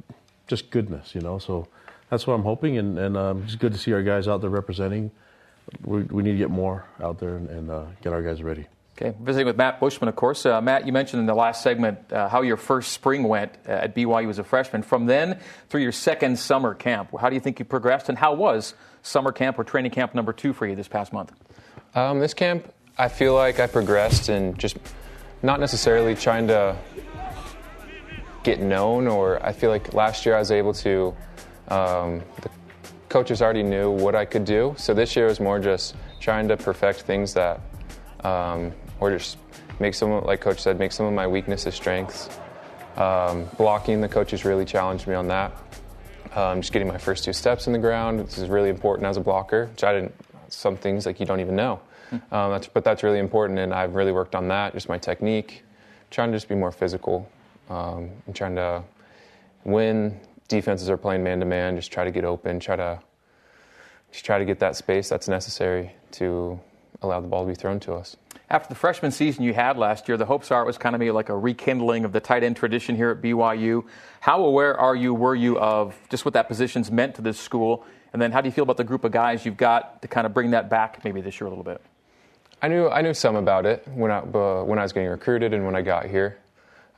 [0.48, 1.40] just goodness, you know.
[1.40, 1.70] So
[2.12, 4.50] that's what I'm hoping, and, and um, it's good to see our guys out there
[4.50, 5.12] representing.
[5.84, 8.67] We, we need to get more out there and, and uh, get our guys ready.
[8.97, 10.45] Okay, visiting with Matt Bushman, of course.
[10.45, 13.95] Uh, Matt, you mentioned in the last segment uh, how your first spring went at
[13.95, 14.84] BYU as a freshman.
[14.84, 18.34] From then through your second summer camp, how do you think you progressed, and how
[18.34, 21.32] was summer camp or training camp number two for you this past month?
[21.95, 24.78] Um, this camp, I feel like I progressed and just
[25.41, 26.78] not necessarily trying to
[28.43, 31.15] get known, or I feel like last year I was able to
[31.72, 32.50] um, the
[33.08, 36.58] coaches already knew what I could do, so this year was more just trying to
[36.58, 37.62] perfect things that,
[38.26, 39.38] um, or just
[39.80, 42.30] make some, like Coach said, make some of my weaknesses strengths.
[42.98, 45.54] Um, blocking, the coaches really challenged me on that.
[46.36, 48.20] Um, just getting my first two steps in the ground.
[48.20, 50.14] This is really important as a blocker, which I didn't.
[50.50, 51.80] Some things like you don't even know,
[52.10, 52.16] hmm.
[52.34, 54.74] um, that's, but that's really important, and I've really worked on that.
[54.74, 55.64] Just my technique,
[56.10, 57.32] trying to just be more physical,
[57.70, 58.84] um, and trying to
[59.64, 60.20] win
[60.52, 63.00] defenses are playing man to man, just try to get open, try to
[64.12, 66.60] just try to get that space that's necessary to
[67.02, 68.18] allow the ball to be thrown to us.
[68.50, 71.00] After the freshman season you had last year, the hopes are it was kind of
[71.00, 73.86] maybe like a rekindling of the tight end tradition here at BYU.
[74.20, 77.86] How aware are you, were you, of just what that position's meant to this school?
[78.12, 80.28] And then how do you feel about the group of guys you've got to kind
[80.28, 81.82] of bring that back maybe this year a little bit?
[82.62, 85.54] I knew I knew some about it when I uh, when I was getting recruited
[85.54, 86.38] and when I got here.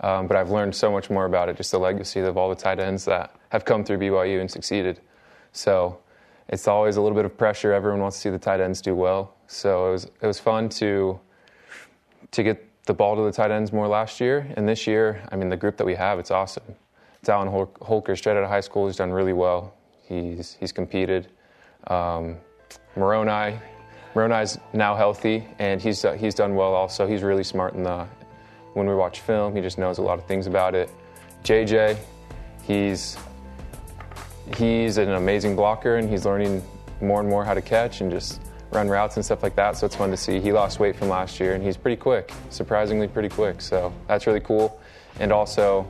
[0.01, 2.55] Um, but I've learned so much more about it, just the legacy of all the
[2.55, 4.99] tight ends that have come through BYU and succeeded.
[5.51, 5.99] So
[6.49, 7.73] it's always a little bit of pressure.
[7.73, 9.35] Everyone wants to see the tight ends do well.
[9.47, 11.19] So it was it was fun to
[12.31, 14.51] to get the ball to the tight ends more last year.
[14.57, 16.63] And this year, I mean, the group that we have, it's awesome.
[17.23, 17.47] Dallin
[17.81, 19.73] Holker, straight out of high school, he's done really well.
[20.03, 21.29] He's he's competed.
[21.87, 22.37] Um,
[22.95, 23.57] Moroni,
[24.15, 27.07] Moroni's now healthy, and he's uh, he's done well also.
[27.07, 28.05] He's really smart in the
[28.73, 29.55] when we watch film.
[29.55, 30.89] He just knows a lot of things about it.
[31.43, 31.97] JJ,
[32.63, 33.17] he's
[34.57, 36.61] he's an amazing blocker and he's learning
[37.01, 39.77] more and more how to catch and just run routes and stuff like that.
[39.77, 40.39] So it's fun to see.
[40.39, 43.61] He lost weight from last year and he's pretty quick, surprisingly pretty quick.
[43.61, 44.79] So that's really cool.
[45.19, 45.87] And also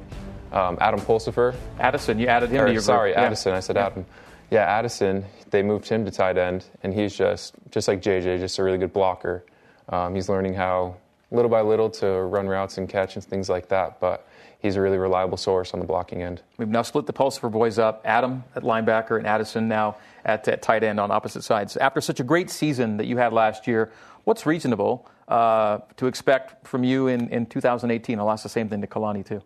[0.51, 1.55] um, Adam Pulsipher.
[1.79, 3.25] Addison, you added him or, to your Sorry, group.
[3.25, 3.51] Addison.
[3.51, 3.57] Yeah.
[3.57, 3.85] I said yeah.
[3.85, 4.05] Adam.
[4.51, 8.59] yeah, Addison, they moved him to tight end, and he's just just like JJ, just
[8.59, 9.45] a really good blocker.
[9.89, 10.95] Um, he's learning how
[11.33, 14.27] little by little to run routes and catch and things like that, but
[14.59, 16.41] he's a really reliable source on the blocking end.
[16.57, 18.01] We've now split the Pulsipher boys up.
[18.05, 21.75] Adam at linebacker and Addison now at, at tight end on opposite sides.
[21.75, 23.91] After such a great season that you had last year,
[24.23, 28.19] what's reasonable uh, to expect from you in, in 2018?
[28.19, 29.41] I'll ask the same thing to Kalani too.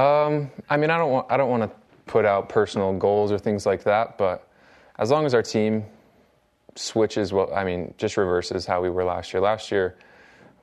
[0.00, 1.70] Um, I mean, I don't want I don't want to
[2.04, 4.46] put out personal goals or things like that, but
[4.98, 5.84] as long as our team
[6.74, 9.40] switches, what I mean, just reverses how we were last year.
[9.40, 9.96] Last year,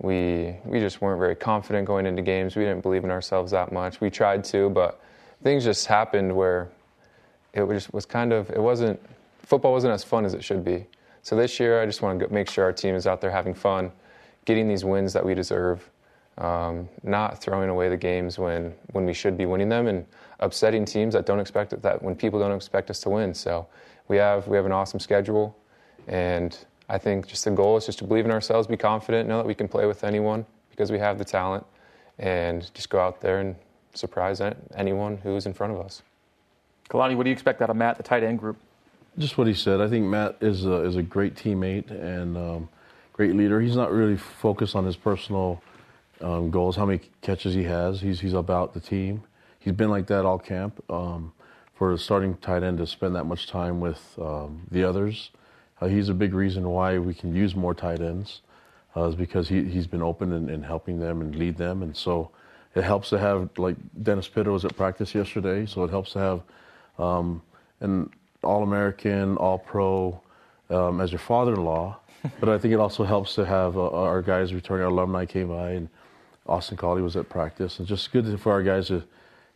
[0.03, 2.55] we we just weren't very confident going into games.
[2.55, 4.01] We didn't believe in ourselves that much.
[4.01, 5.01] We tried to, but
[5.41, 6.69] things just happened where
[7.53, 8.99] it was was kind of it wasn't
[9.41, 10.85] football wasn't as fun as it should be.
[11.21, 13.53] So this year, I just want to make sure our team is out there having
[13.53, 13.93] fun,
[14.43, 15.89] getting these wins that we deserve,
[16.37, 20.05] um, not throwing away the games when when we should be winning them, and
[20.41, 23.33] upsetting teams that don't expect it, that when people don't expect us to win.
[23.33, 23.67] So
[24.09, 25.55] we have we have an awesome schedule,
[26.09, 26.57] and
[26.89, 29.47] I think just the goal is just to believe in ourselves, be confident, know that
[29.47, 31.65] we can play with anyone because we have the talent,
[32.19, 33.55] and just go out there and
[33.93, 34.41] surprise
[34.75, 36.01] anyone who's in front of us.
[36.89, 38.57] Kalani, what do you expect out of Matt, the tight end group?
[39.17, 39.79] Just what he said.
[39.79, 42.69] I think Matt is a, is a great teammate and um,
[43.13, 43.61] great leader.
[43.61, 45.61] He's not really focused on his personal
[46.21, 48.01] um, goals, how many catches he has.
[48.01, 49.23] He's he's about the team.
[49.59, 50.83] He's been like that all camp.
[50.89, 51.33] Um,
[51.75, 55.31] for a starting tight end to spend that much time with um, the others,
[55.83, 58.41] uh, he's a big reason why we can use more tight ends.
[58.95, 61.97] Uh, is because he he's been open in, in helping them and lead them, and
[61.97, 62.29] so
[62.75, 66.19] it helps to have like Dennis Pitta was at practice yesterday, so it helps to
[66.19, 66.41] have
[66.99, 67.41] um,
[67.79, 68.11] an
[68.43, 70.21] All-American, All-Pro
[70.69, 71.97] um, as your father-in-law.
[72.39, 74.83] but I think it also helps to have uh, our guys returning.
[74.85, 75.89] Our alumni came by, and
[76.45, 77.79] Austin Collie was at practice.
[77.79, 79.03] It's just good for our guys to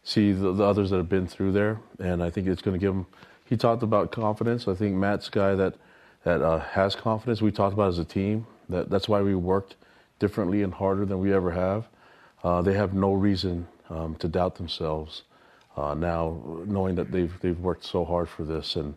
[0.03, 2.83] see the, the others that have been through there, and I think it's going to
[2.83, 3.05] give them.
[3.45, 4.67] He talked about confidence.
[4.67, 5.75] I think Matt's guy that
[6.23, 7.41] that uh, has confidence.
[7.41, 8.45] We talked about as a team.
[8.69, 9.75] That that's why we worked
[10.19, 11.87] differently and harder than we ever have.
[12.43, 15.23] Uh, they have no reason um, to doubt themselves
[15.75, 18.95] uh, now, knowing that they've they've worked so hard for this and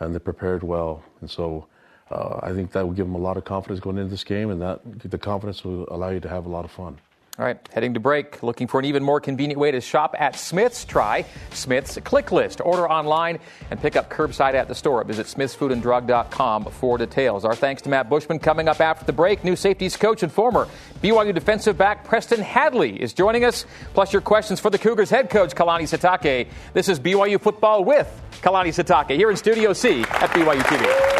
[0.00, 1.66] and they prepared well, and so.
[2.10, 4.50] Uh, I think that will give them a lot of confidence going into this game,
[4.50, 4.80] and that
[5.10, 6.98] the confidence will allow you to have a lot of fun.
[7.42, 8.40] All right, heading to break.
[8.44, 10.84] Looking for an even more convenient way to shop at Smith's?
[10.84, 12.60] Try Smith's Click List.
[12.60, 15.02] Order online and pick up curbside at the store.
[15.02, 17.44] Visit smithsfoodanddrug.com for details.
[17.44, 18.38] Our thanks to Matt Bushman.
[18.38, 20.68] Coming up after the break, new safeties coach and former
[21.02, 23.66] BYU defensive back Preston Hadley is joining us.
[23.92, 26.46] Plus, your questions for the Cougars head coach Kalani Sitake.
[26.74, 31.11] This is BYU football with Kalani Sitake here in Studio C at BYU TV.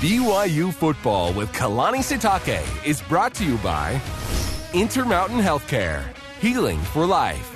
[0.00, 3.98] BYU Football with Kalani Sitake is brought to you by
[4.74, 6.04] Intermountain Healthcare,
[6.38, 7.50] healing for life.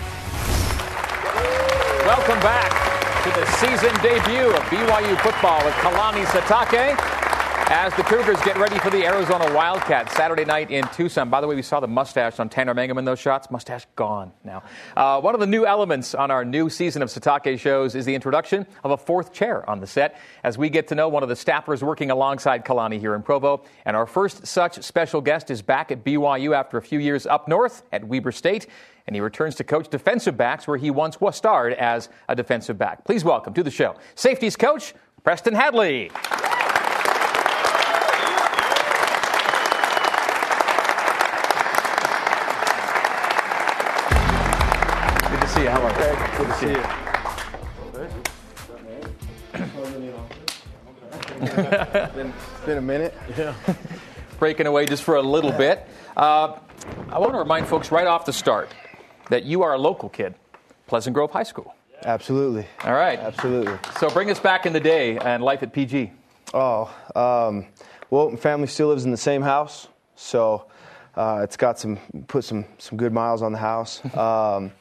[2.07, 2.73] Welcome back
[3.25, 7.20] to the season debut of BYU Football with Kalani Sitake.
[7.73, 11.31] As the Cougars get ready for the Arizona Wildcats Saturday night in Tucson.
[11.31, 13.49] By the way, we saw the mustache on Tanner Mangum in those shots.
[13.49, 14.65] Mustache gone now.
[14.97, 18.15] Uh, one of the new elements on our new season of Sitake shows is the
[18.17, 21.29] introduction of a fourth chair on the set as we get to know one of
[21.29, 23.63] the staffers working alongside Kalani here in Provo.
[23.85, 27.47] And our first such special guest is back at BYU after a few years up
[27.47, 28.67] north at Weber State
[29.07, 32.77] and he returns to coach defensive backs where he once was starred as a defensive
[32.77, 33.05] back.
[33.05, 36.11] Please welcome to the show safeties coach Preston Hadley.
[45.61, 45.71] See you.
[45.71, 45.97] How are you?
[46.39, 46.83] Good to see you.
[52.15, 52.33] been,
[52.67, 53.15] been a minute.
[53.37, 53.55] Yeah.
[54.39, 55.87] Breaking away just for a little bit.
[56.17, 56.59] Uh,
[57.11, 58.71] I want to remind folks right off the start
[59.29, 60.35] that you are a local kid,
[60.87, 61.75] Pleasant Grove High School.
[62.05, 62.67] Absolutely.
[62.85, 63.19] All right.
[63.19, 63.79] Absolutely.
[63.99, 66.11] So bring us back in the day and life at PG.
[66.55, 67.67] Oh, um,
[68.09, 70.67] well, my family still lives in the same house, so
[71.15, 74.01] uh, it's got some put some some good miles on the house.
[74.17, 74.73] Um,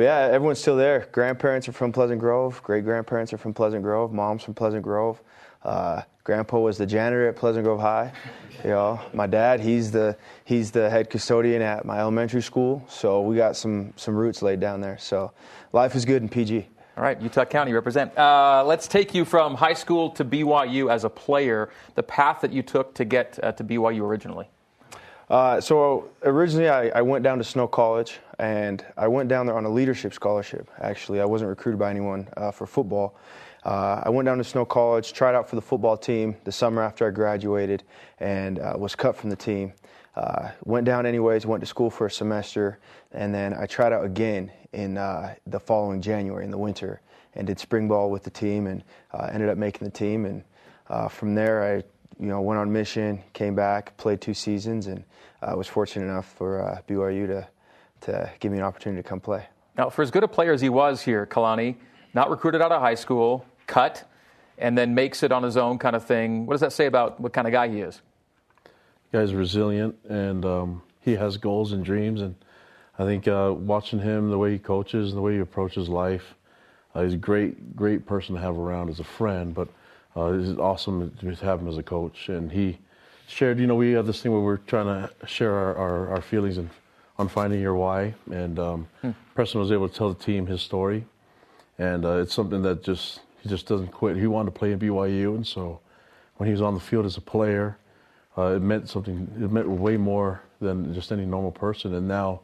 [0.00, 1.06] but yeah, everyone's still there.
[1.12, 2.62] Grandparents are from Pleasant Grove.
[2.62, 4.14] Great grandparents are from Pleasant Grove.
[4.14, 5.20] Mom's from Pleasant Grove.
[5.62, 8.10] Uh, Grandpa was the janitor at Pleasant Grove High.
[8.64, 12.84] You know, my dad, he's the he's the head custodian at my elementary school.
[12.88, 14.98] So we got some some roots laid down there.
[14.98, 15.32] So
[15.72, 16.66] life is good in PG.
[16.96, 18.16] All right, Utah County represent.
[18.18, 21.70] Uh, let's take you from high school to BYU as a player.
[21.94, 24.48] The path that you took to get uh, to BYU originally.
[25.30, 29.56] Uh, so originally, I, I, went down to Snow College, and I went down there
[29.56, 30.70] on a leadership scholarship.
[30.80, 33.14] Actually, I wasn't recruited by anyone uh, for football.
[33.64, 36.82] Uh, I went down to Snow College, tried out for the football team the summer
[36.82, 37.82] after I graduated,
[38.18, 39.74] and uh, was cut from the team.
[40.16, 42.78] uh, went down anyways, went to school for a semester,
[43.12, 47.02] and then I tried out again in uh, the following January in the winter
[47.34, 48.82] and did spring ball with the team and
[49.12, 50.24] uh, ended up making the team.
[50.24, 50.42] And
[51.10, 51.84] from there, I
[52.18, 55.04] you know went on mission, came back, played two seasons, and
[55.42, 57.46] uh, was fortunate enough for uh, BYU to
[58.02, 59.46] to give me an opportunity to come play.
[59.76, 61.76] Now, for as good a player as he was here, Kalani,
[62.14, 64.04] not recruited out of high school, cut,
[64.58, 66.46] and then makes it on his own kind of thing.
[66.46, 68.02] What does that say about what kind of guy he is?
[69.12, 72.20] guy's resilient and um, he has goals and dreams.
[72.20, 72.34] And
[72.98, 76.34] I think uh, watching him, the way he coaches, and the way he approaches life,
[76.94, 79.54] uh, he's a great, great person to have around as a friend.
[79.54, 79.68] But
[80.16, 82.28] uh, it's awesome to have him as a coach.
[82.28, 82.78] And he
[83.26, 86.22] shared, you know, we have this thing where we're trying to share our, our, our
[86.22, 86.68] feelings and
[87.20, 88.14] on finding your why.
[88.32, 89.10] And um, hmm.
[89.34, 91.04] Preston was able to tell the team his story,
[91.78, 94.16] and uh, it's something that just he just doesn't quit.
[94.16, 95.80] He wanted to play in BYU, and so
[96.36, 97.76] when he was on the field as a player,
[98.36, 99.30] uh, it meant something.
[99.36, 101.94] It meant way more than just any normal person.
[101.94, 102.40] And now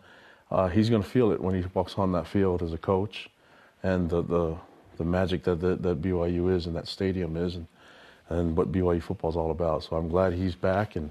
[0.51, 3.31] uh, he's going to feel it when he walks on that field as a coach,
[3.83, 4.57] and the the,
[4.99, 7.67] the magic that, that, that BYU is and that stadium is, and
[8.29, 9.85] and what BYU football is all about.
[9.85, 11.11] So I'm glad he's back, and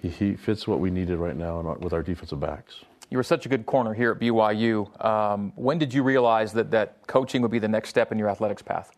[0.00, 2.84] he, he fits what we needed right now with our defensive backs.
[3.10, 5.04] You were such a good corner here at BYU.
[5.04, 8.28] Um, when did you realize that, that coaching would be the next step in your
[8.28, 8.90] athletics path?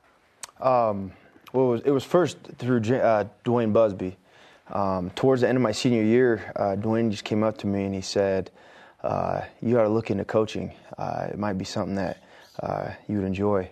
[0.60, 1.12] Um,
[1.52, 4.16] well, it was, it was, first through uh, Duane Busby.
[4.68, 7.84] Um, towards the end of my senior year, uh, Duane just came up to me
[7.84, 8.50] and he said,
[9.02, 10.72] uh, "You ought to look into coaching.
[10.98, 12.22] Uh, it might be something that
[12.60, 13.70] uh, you would enjoy."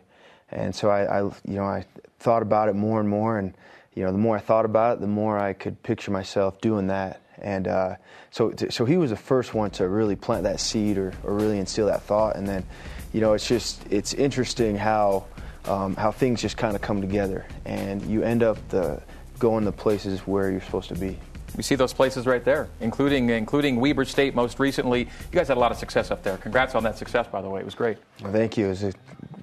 [0.50, 1.84] And so I, I, you know, I
[2.20, 3.54] thought about it more and more, and
[3.94, 6.86] you know, the more I thought about it, the more I could picture myself doing
[6.88, 7.20] that.
[7.38, 7.96] And uh,
[8.30, 11.58] so, so he was the first one to really plant that seed or, or really
[11.58, 12.36] instill that thought.
[12.36, 12.64] And then,
[13.12, 15.26] you know, it's just it's interesting how
[15.66, 19.02] um, how things just kind of come together, and you end up the
[19.38, 21.18] going the places where you're supposed to be.
[21.56, 25.00] We see those places right there, including including Weber State most recently.
[25.00, 26.36] You guys had a lot of success up there.
[26.36, 27.60] Congrats on that success, by the way.
[27.60, 27.98] It was great.
[28.20, 28.70] Well, thank you.
[28.70, 28.92] A,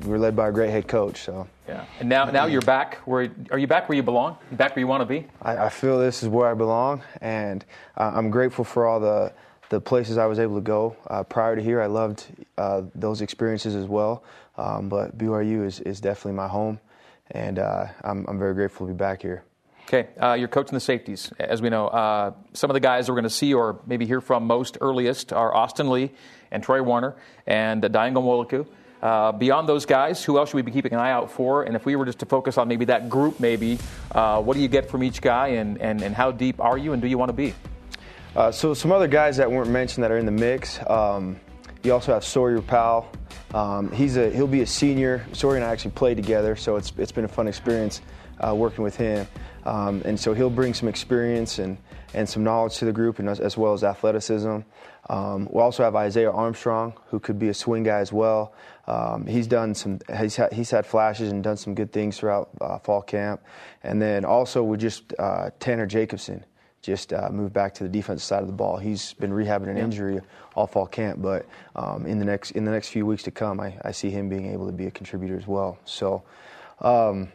[0.06, 1.22] we were led by a great head coach.
[1.22, 2.97] So yeah, and now now you're back.
[3.06, 3.89] Where are you back?
[3.89, 4.38] Where you belong?
[4.52, 5.28] Back where you want to be?
[5.41, 7.64] I, I, feel this is where I belong, and
[7.97, 9.34] uh, I'm grateful for all the
[9.70, 10.95] the places I was able to go.
[11.08, 12.26] Uh, prior to here, I loved
[12.58, 14.24] uh, those experiences as well.
[14.58, 16.80] Um, but BYU is, is definitely my home,
[17.32, 19.43] and uh, I'm, I'm very grateful to be back here.
[19.88, 21.88] Okay, uh, you're coaching the safeties, as we know.
[21.88, 25.34] Uh, some of the guys we're going to see or maybe hear from most earliest
[25.34, 26.12] are Austin Lee
[26.52, 27.16] and Troy Warner
[27.47, 28.68] and uh, Ghanwoloku.
[29.02, 31.64] Uh, beyond those guys, who else should we be keeping an eye out for?
[31.64, 33.80] And if we were just to focus on maybe that group, maybe,
[34.12, 36.93] uh, what do you get from each guy and, and, and how deep are you
[36.93, 37.54] and do you want to be?
[38.36, 40.80] Uh, so, some other guys that weren't mentioned that are in the mix.
[40.88, 41.39] Um,
[41.84, 43.12] you also have Sawyer Powell.
[43.54, 45.26] Um, he's a, he'll be a senior.
[45.34, 48.02] Sawyer and I actually played together, so it's, it's been a fun experience
[48.39, 49.28] uh, working with him.
[49.66, 51.78] Um, and so he'll bring some experience and,
[52.14, 54.60] and some knowledge to the group, and as, as well as athleticism.
[55.10, 58.54] Um, we also have Isaiah Armstrong, who could be a swing guy as well.
[58.88, 60.00] Um, he's done some.
[60.20, 63.42] He's had, he's had flashes and done some good things throughout uh, fall camp.
[63.84, 66.44] And then also we just uh, Tanner Jacobson
[66.82, 68.78] just uh, moved back to the defensive side of the ball.
[68.78, 70.20] He's been rehabbing an injury
[70.56, 73.60] all fall camp, but um, in the next in the next few weeks to come,
[73.60, 75.78] I, I, see him being able to be a contributor as well.
[75.86, 76.24] So.
[76.80, 77.32] Um,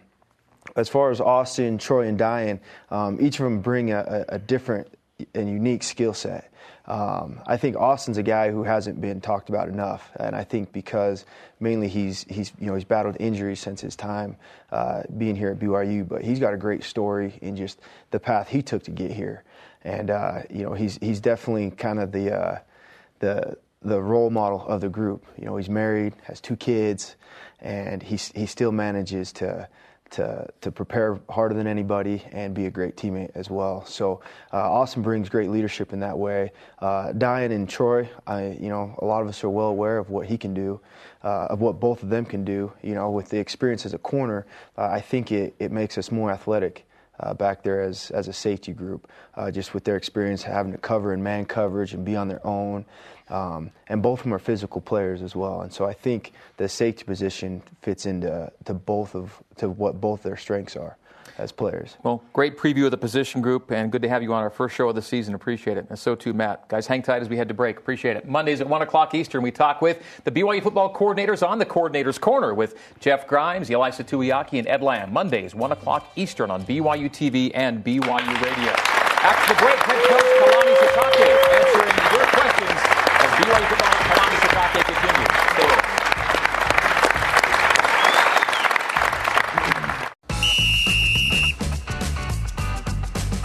[0.74, 2.58] as far as Austin, Troy, and Dayan,
[2.90, 4.88] um, each of them bring a, a different
[5.34, 6.52] and unique skill set.
[6.86, 10.72] Um, I think Austin's a guy who hasn't been talked about enough, and I think
[10.72, 11.26] because
[11.58, 14.36] mainly he's he's you know he's battled injuries since his time
[14.70, 17.80] uh, being here at BYU, but he's got a great story in just
[18.12, 19.42] the path he took to get here,
[19.82, 22.58] and uh, you know he's he's definitely kind of the uh,
[23.18, 25.26] the the role model of the group.
[25.36, 27.16] You know he's married, has two kids,
[27.60, 29.68] and he he still manages to
[30.16, 33.84] to to prepare harder than anybody and be a great teammate as well.
[33.84, 34.20] So
[34.52, 36.52] uh, Austin brings great leadership in that way.
[36.80, 40.10] Uh, Dayan and Troy, I, you know, a lot of us are well aware of
[40.10, 40.80] what he can do,
[41.22, 42.72] uh, of what both of them can do.
[42.82, 44.46] You know, with the experience as a corner,
[44.76, 46.84] uh, I think it, it makes us more athletic.
[47.18, 50.76] Uh, back there as as a safety group, uh, just with their experience having to
[50.76, 52.84] cover in man coverage and be on their own,
[53.28, 55.62] um, and both of them are physical players as well.
[55.62, 60.22] And so I think the safety position fits into to both of to what both
[60.22, 60.96] their strengths are
[61.38, 61.96] as players.
[62.02, 64.74] Well, great preview of the position group, and good to have you on our first
[64.74, 65.34] show of the season.
[65.34, 65.86] Appreciate it.
[65.88, 66.68] And so too, Matt.
[66.68, 67.78] Guys, hang tight as we head to break.
[67.78, 68.26] Appreciate it.
[68.26, 72.18] Mondays at 1 o'clock Eastern, we talk with the BYU football coordinators on the Coordinators
[72.18, 75.12] Corner with Jeff Grimes, Ilaisa Tuiaki, and Ed Lamb.
[75.12, 78.72] Mondays, 1 o'clock Eastern on BYU TV and BYU Radio.
[78.72, 81.35] After the break, head coach Kalani Sitake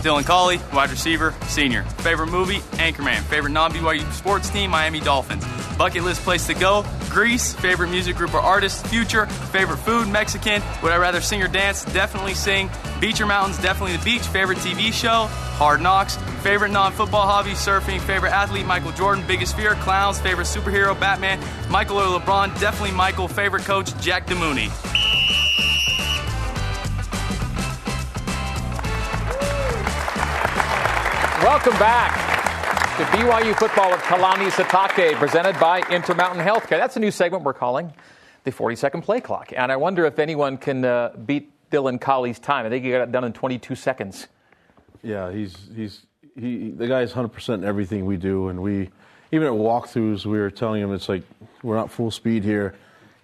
[0.01, 1.83] Dylan Collie, wide receiver, senior.
[1.83, 2.59] Favorite movie?
[2.77, 3.21] Anchorman.
[3.23, 4.71] Favorite non BYU sports team?
[4.71, 5.45] Miami Dolphins.
[5.77, 6.85] Bucket list place to go?
[7.09, 7.53] Greece.
[7.53, 8.85] Favorite music group or artist?
[8.87, 9.25] Future.
[9.27, 10.07] Favorite food?
[10.07, 10.61] Mexican.
[10.83, 11.85] Would I rather sing or dance?
[11.85, 12.69] Definitely sing.
[12.99, 13.57] Beach or mountains?
[13.59, 14.21] Definitely the beach.
[14.27, 15.27] Favorite TV show?
[15.57, 16.17] Hard Knocks.
[16.43, 17.51] Favorite non football hobby?
[17.51, 17.99] Surfing.
[18.01, 18.65] Favorite athlete?
[18.65, 19.25] Michael Jordan.
[19.27, 19.75] Biggest fear?
[19.75, 20.19] Clowns.
[20.19, 20.99] Favorite superhero?
[20.99, 21.39] Batman.
[21.69, 22.59] Michael or LeBron?
[22.59, 23.27] Definitely Michael.
[23.27, 23.95] Favorite coach?
[23.99, 24.69] Jack DeMooney.
[31.51, 36.77] Welcome back to BYU football with Kalani Sitake, presented by Intermountain Healthcare.
[36.77, 37.91] That's a new segment we're calling
[38.45, 39.51] the 40 second play clock.
[39.53, 42.65] And I wonder if anyone can uh, beat Dylan Collie's time.
[42.65, 44.27] I think he got it done in 22 seconds.
[45.03, 46.05] Yeah, he's he's
[46.39, 48.89] he the guy's 100% in everything we do, and we
[49.33, 51.23] even at walkthroughs we were telling him it's like
[51.63, 52.75] we're not full speed here.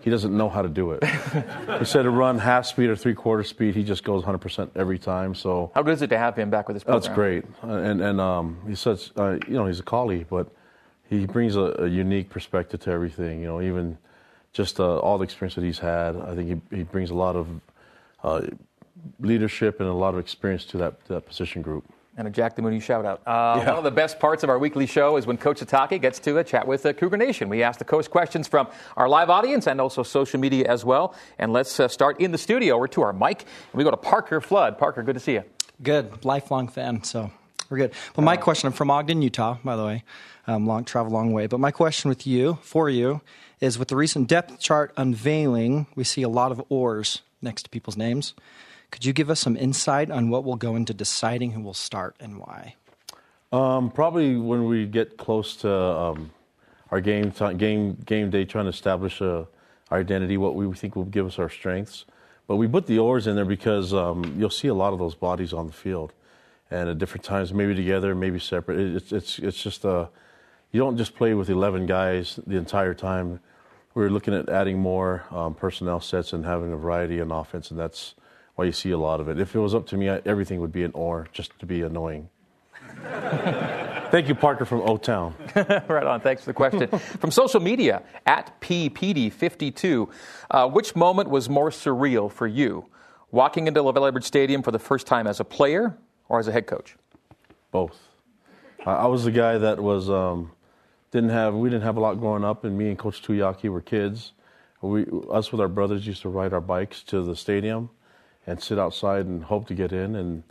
[0.08, 1.04] He doesn't know how to do it.
[1.82, 3.76] we said to run half speed or three quarter speed.
[3.76, 5.36] He just goes 100% every time.
[5.36, 7.02] So how good is it to have him back with his program?
[7.02, 10.48] That's great, and and um, he's such uh, you know he's a Collie, but
[11.10, 13.42] he brings a, a, unique perspective to everything.
[13.42, 13.98] You know, even
[14.54, 16.16] just uh, all the experience that he's had.
[16.16, 17.48] I think he, he brings a lot of
[18.24, 18.44] uh,
[19.20, 21.84] leadership and a lot of experience to that, that position group.
[22.18, 23.22] And a Jack DeMooney shout out.
[23.28, 23.70] Uh, yeah.
[23.70, 26.40] One of the best parts of our weekly show is when Coach Sitake gets to
[26.40, 27.48] a chat with uh, Cougar Nation.
[27.48, 31.14] We ask the coach questions from our live audience and also social media as well.
[31.38, 32.80] And let's uh, start in the studio.
[32.80, 33.42] We're to our mic.
[33.42, 34.80] And we go to Parker Flood.
[34.80, 35.44] Parker, good to see you.
[35.84, 36.26] Good.
[36.26, 37.04] Lifelong fan.
[37.04, 37.30] So
[37.70, 37.94] we're good.
[38.16, 40.04] Well, my question I'm from Ogden, Utah, by the way.
[40.48, 41.46] Um, long travel long way.
[41.46, 43.22] But my question with you, for you,
[43.60, 47.70] is with the recent depth chart unveiling, we see a lot of oars next to
[47.70, 48.34] people's names.
[48.92, 52.16] Could you give us some insight on what will go into deciding who will start
[52.20, 52.76] and why?
[53.52, 56.32] Um, probably when we get close to um,
[56.92, 59.46] our game t- game game day, trying to establish a, uh,
[59.90, 62.06] our identity, what we think will give us our strengths.
[62.48, 65.16] But we put the oars in there because um, you'll see a lot of those
[65.16, 66.14] bodies on the field,
[66.70, 68.80] and at different times, maybe together, maybe separate.
[68.80, 70.08] It, it's it's it's just a uh,
[70.72, 73.40] you don't just play with 11 guys the entire time.
[73.94, 77.80] We're looking at adding more um, personnel sets and having a variety in offense, and
[77.80, 78.16] that's
[78.58, 79.40] why you see a lot of it.
[79.40, 81.84] If it was up to me, I, everything would be an or just to be
[81.84, 82.28] annoying.
[84.10, 85.36] Thank you, Parker from O Town.
[85.56, 86.22] right on.
[86.22, 86.88] Thanks for the question.
[87.20, 90.10] from social media, at PPD52,
[90.50, 92.88] uh, which moment was more surreal for you?
[93.30, 95.96] Walking into LaVell Edwards Stadium for the first time as a player
[96.28, 96.96] or as a head coach?
[97.72, 98.00] Both.
[98.88, 100.52] I was the guy that was um,
[101.12, 103.82] didn't have we didn't have a lot growing up, and me and Coach Tuiaki were
[103.82, 104.32] kids.
[104.82, 107.90] We us with our brothers used to ride our bikes to the stadium,
[108.48, 110.16] and sit outside and hope to get in.
[110.16, 110.44] And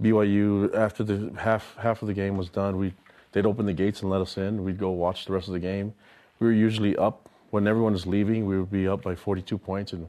[0.00, 2.94] BYU, after the half half of the game was done, we
[3.32, 4.64] they'd open the gates and let us in.
[4.64, 5.94] We'd go watch the rest of the game.
[6.40, 8.46] We were usually up when everyone was leaving.
[8.46, 10.08] We would be up by 42 points, and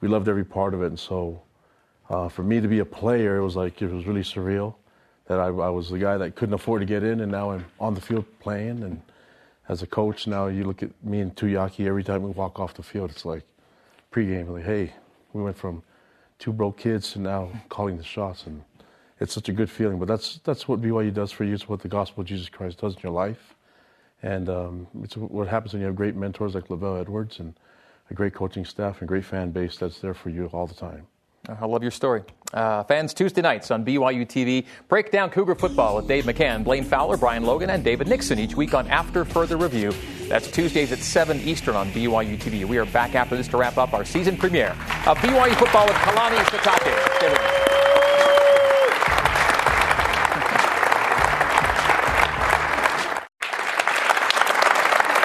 [0.00, 0.86] we loved every part of it.
[0.86, 1.40] And so,
[2.10, 4.74] uh, for me to be a player, it was like it was really surreal
[5.26, 7.64] that I, I, was the guy that couldn't afford to get in, and now I'm
[7.80, 8.82] on the field playing.
[8.82, 9.00] And
[9.68, 12.74] as a coach, now you look at me and Tuiaki every time we walk off
[12.74, 13.10] the field.
[13.10, 13.44] It's like
[14.12, 14.92] pregame, like, hey,
[15.32, 15.82] we went from
[16.38, 18.46] two broke kids and now calling the shots.
[18.46, 18.62] And
[19.20, 19.98] it's such a good feeling.
[19.98, 21.54] But that's, that's what BYU does for you.
[21.54, 23.54] It's what the gospel of Jesus Christ does in your life.
[24.22, 27.54] And um, it's what happens when you have great mentors like LaVell Edwards and
[28.10, 31.06] a great coaching staff and great fan base that's there for you all the time.
[31.48, 32.22] I love your story.
[32.54, 36.84] Uh, fans, Tuesday nights on BYU TV, break down Cougar football with Dave McCann, Blaine
[36.84, 39.92] Fowler, Brian Logan, and David Nixon each week on After Further Review.
[40.28, 42.64] That's Tuesdays at 7 Eastern on BYU TV.
[42.64, 44.70] We are back after this to wrap up our season premiere
[45.06, 46.54] of BYU football with Kalani us.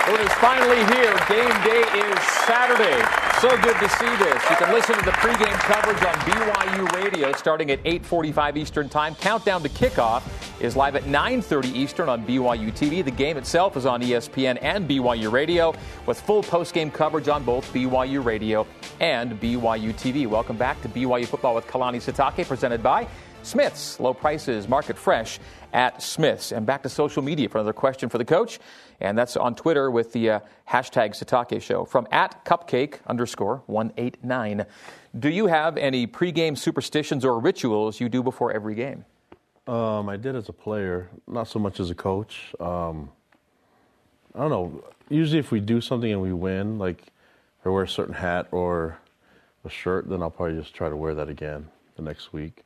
[0.10, 1.16] It is finally here.
[1.30, 3.19] Game day is Saturday.
[3.42, 4.50] So good to see this.
[4.50, 9.16] You can listen to the pregame coverage on BYU Radio starting at 8:45 Eastern Time.
[9.16, 10.24] Countdown to kickoff
[10.60, 13.02] is live at 9:30 Eastern on BYU TV.
[13.02, 15.74] The game itself is on ESPN and BYU Radio
[16.06, 18.68] with full postgame coverage on both BYU Radio
[19.00, 20.28] and BYU TV.
[20.28, 23.08] Welcome back to BYU Football with Kalani Sitake presented by
[23.44, 24.00] Smith's.
[24.00, 25.40] Low prices, market fresh
[25.74, 26.52] at Smith's.
[26.52, 28.60] And back to social media for another question for the coach.
[29.00, 34.66] And that's on Twitter with the uh, hashtag Sitake Show from at cupcake underscore 189.
[35.18, 39.06] Do you have any pregame superstitions or rituals you do before every game?
[39.68, 42.54] Um, I did as a player, not so much as a coach.
[42.60, 43.10] Um,
[44.36, 44.84] I don't know.
[45.10, 47.04] Usually, if we do something and we win, like
[47.66, 48.98] I wear a certain hat or
[49.66, 52.64] a shirt, then I'll probably just try to wear that again the next week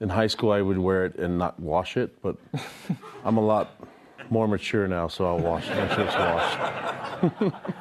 [0.00, 2.36] in high school I would wear it and not wash it, but
[3.24, 3.80] I'm a lot
[4.30, 5.68] more mature now, so I'll wash.
[5.68, 7.52] Make sure it's washed.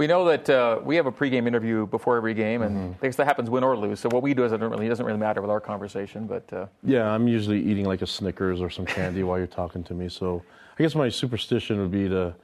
[0.00, 3.04] We know that uh, we have a pregame interview before every game, and mm-hmm.
[3.04, 4.00] I guess that happens win or lose.
[4.00, 6.26] So what we do doesn't really doesn't really matter with our conversation.
[6.26, 9.84] But uh, yeah, I'm usually eating like a Snickers or some candy while you're talking
[9.84, 10.08] to me.
[10.08, 10.42] So
[10.78, 12.34] I guess my superstition would be to.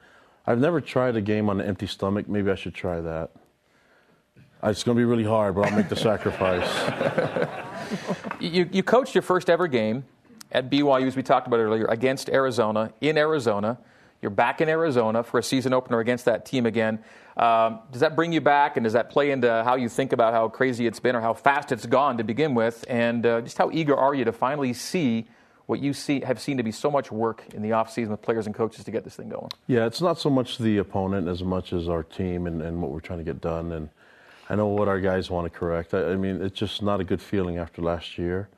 [0.45, 2.29] I've never tried a game on an empty stomach.
[2.29, 3.31] Maybe I should try that.
[4.61, 6.69] It's going to be really hard, but I'll make the sacrifice.
[8.39, 10.05] you, you coached your first ever game
[10.51, 13.77] at BYU, as we talked about earlier, against Arizona in Arizona.
[14.21, 16.99] You're back in Arizona for a season opener against that team again.
[17.35, 20.33] Um, does that bring you back, and does that play into how you think about
[20.33, 22.83] how crazy it's been or how fast it's gone to begin with?
[22.89, 25.27] And uh, just how eager are you to finally see
[25.67, 28.47] what you see have seen to be so much work in the offseason with players
[28.47, 29.49] and coaches to get this thing going?
[29.67, 32.91] Yeah, it's not so much the opponent as much as our team and, and what
[32.91, 33.71] we're trying to get done.
[33.71, 33.89] And
[34.49, 35.93] I know what our guys want to correct.
[35.93, 38.49] I, I mean, it's just not a good feeling after last year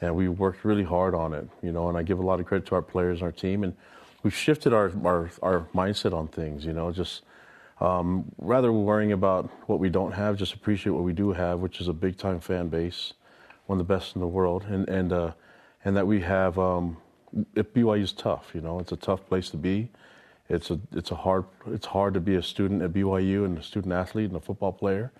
[0.00, 1.88] and we worked really hard on it, you know.
[1.88, 3.74] And I give a lot of credit to our players and our team, and
[4.22, 7.22] we've shifted our our, our mindset on things, you know, just
[7.80, 11.80] um, rather worrying about what we don't have, just appreciate what we do have, which
[11.80, 13.14] is a big time fan base,
[13.66, 15.32] one of the best in the world, and and uh,
[15.84, 16.58] and that we have.
[16.58, 16.96] Um,
[17.54, 18.78] BYU is tough, you know.
[18.78, 19.90] It's a tough place to be.
[20.48, 23.62] It's a it's a hard it's hard to be a student at BYU and a
[23.62, 25.12] student athlete and a football player,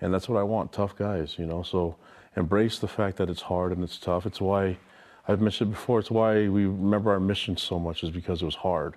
[0.00, 0.72] and that's what I want.
[0.72, 1.62] Tough guys, you know.
[1.62, 1.96] So
[2.36, 4.26] embrace the fact that it's hard and it's tough.
[4.26, 4.78] It's why
[5.26, 5.98] I've mentioned before.
[5.98, 8.96] It's why we remember our mission so much is because it was hard.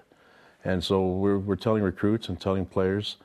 [0.66, 3.18] And so we're, we're telling recruits and telling players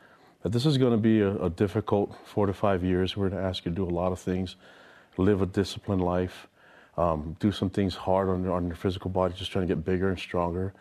[0.43, 3.17] that this is going to be a, a difficult four to five years.
[3.17, 4.57] We're going to ask you to do a lot of things,
[5.17, 6.47] live a disciplined life,
[6.97, 10.11] um, do some things hard on, on your physical body, just trying to get bigger
[10.11, 10.73] and stronger,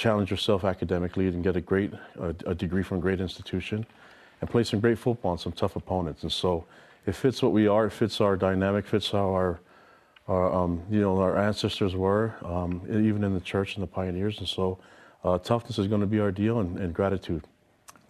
[0.00, 3.78] challenge yourself academically and get a great a, a degree from a great institution,
[4.40, 6.22] and play some great football on some tough opponents.
[6.22, 6.64] And so
[7.06, 7.86] it fits what we are.
[7.86, 8.86] It fits our dynamic.
[8.86, 9.60] Fits how our,
[10.26, 14.38] our um, you know, our ancestors were, um, even in the church and the pioneers.
[14.38, 14.78] And so,
[15.22, 17.44] uh, toughness is going to be our deal, and, and gratitude.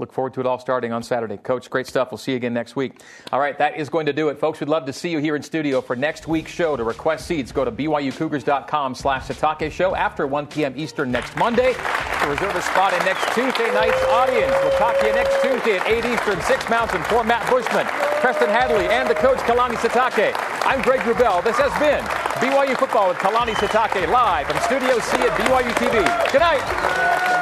[0.01, 1.37] Look forward to it all starting on Saturday.
[1.37, 2.11] Coach, great stuff.
[2.11, 3.03] We'll see you again next week.
[3.33, 4.39] All right, that is going to do it.
[4.39, 6.75] Folks, we'd love to see you here in studio for next week's show.
[6.75, 10.73] To request seats, go to byucougars.com slash Sitake Show after 1 p.m.
[10.75, 11.75] Eastern next Monday.
[11.75, 14.55] To reserve a spot in next Tuesday night's audience.
[14.63, 17.85] We'll talk to you next Tuesday at 8 Eastern, 6 Mountain for Matt Bushman,
[18.23, 20.33] Preston Hadley, and the coach Kalani Sitake.
[20.65, 21.45] I'm Greg Wrubell.
[21.45, 22.03] This has been
[22.41, 26.33] BYU Football with Kalani Sitake live from Studio C at BYU TV.
[26.33, 27.40] Good night.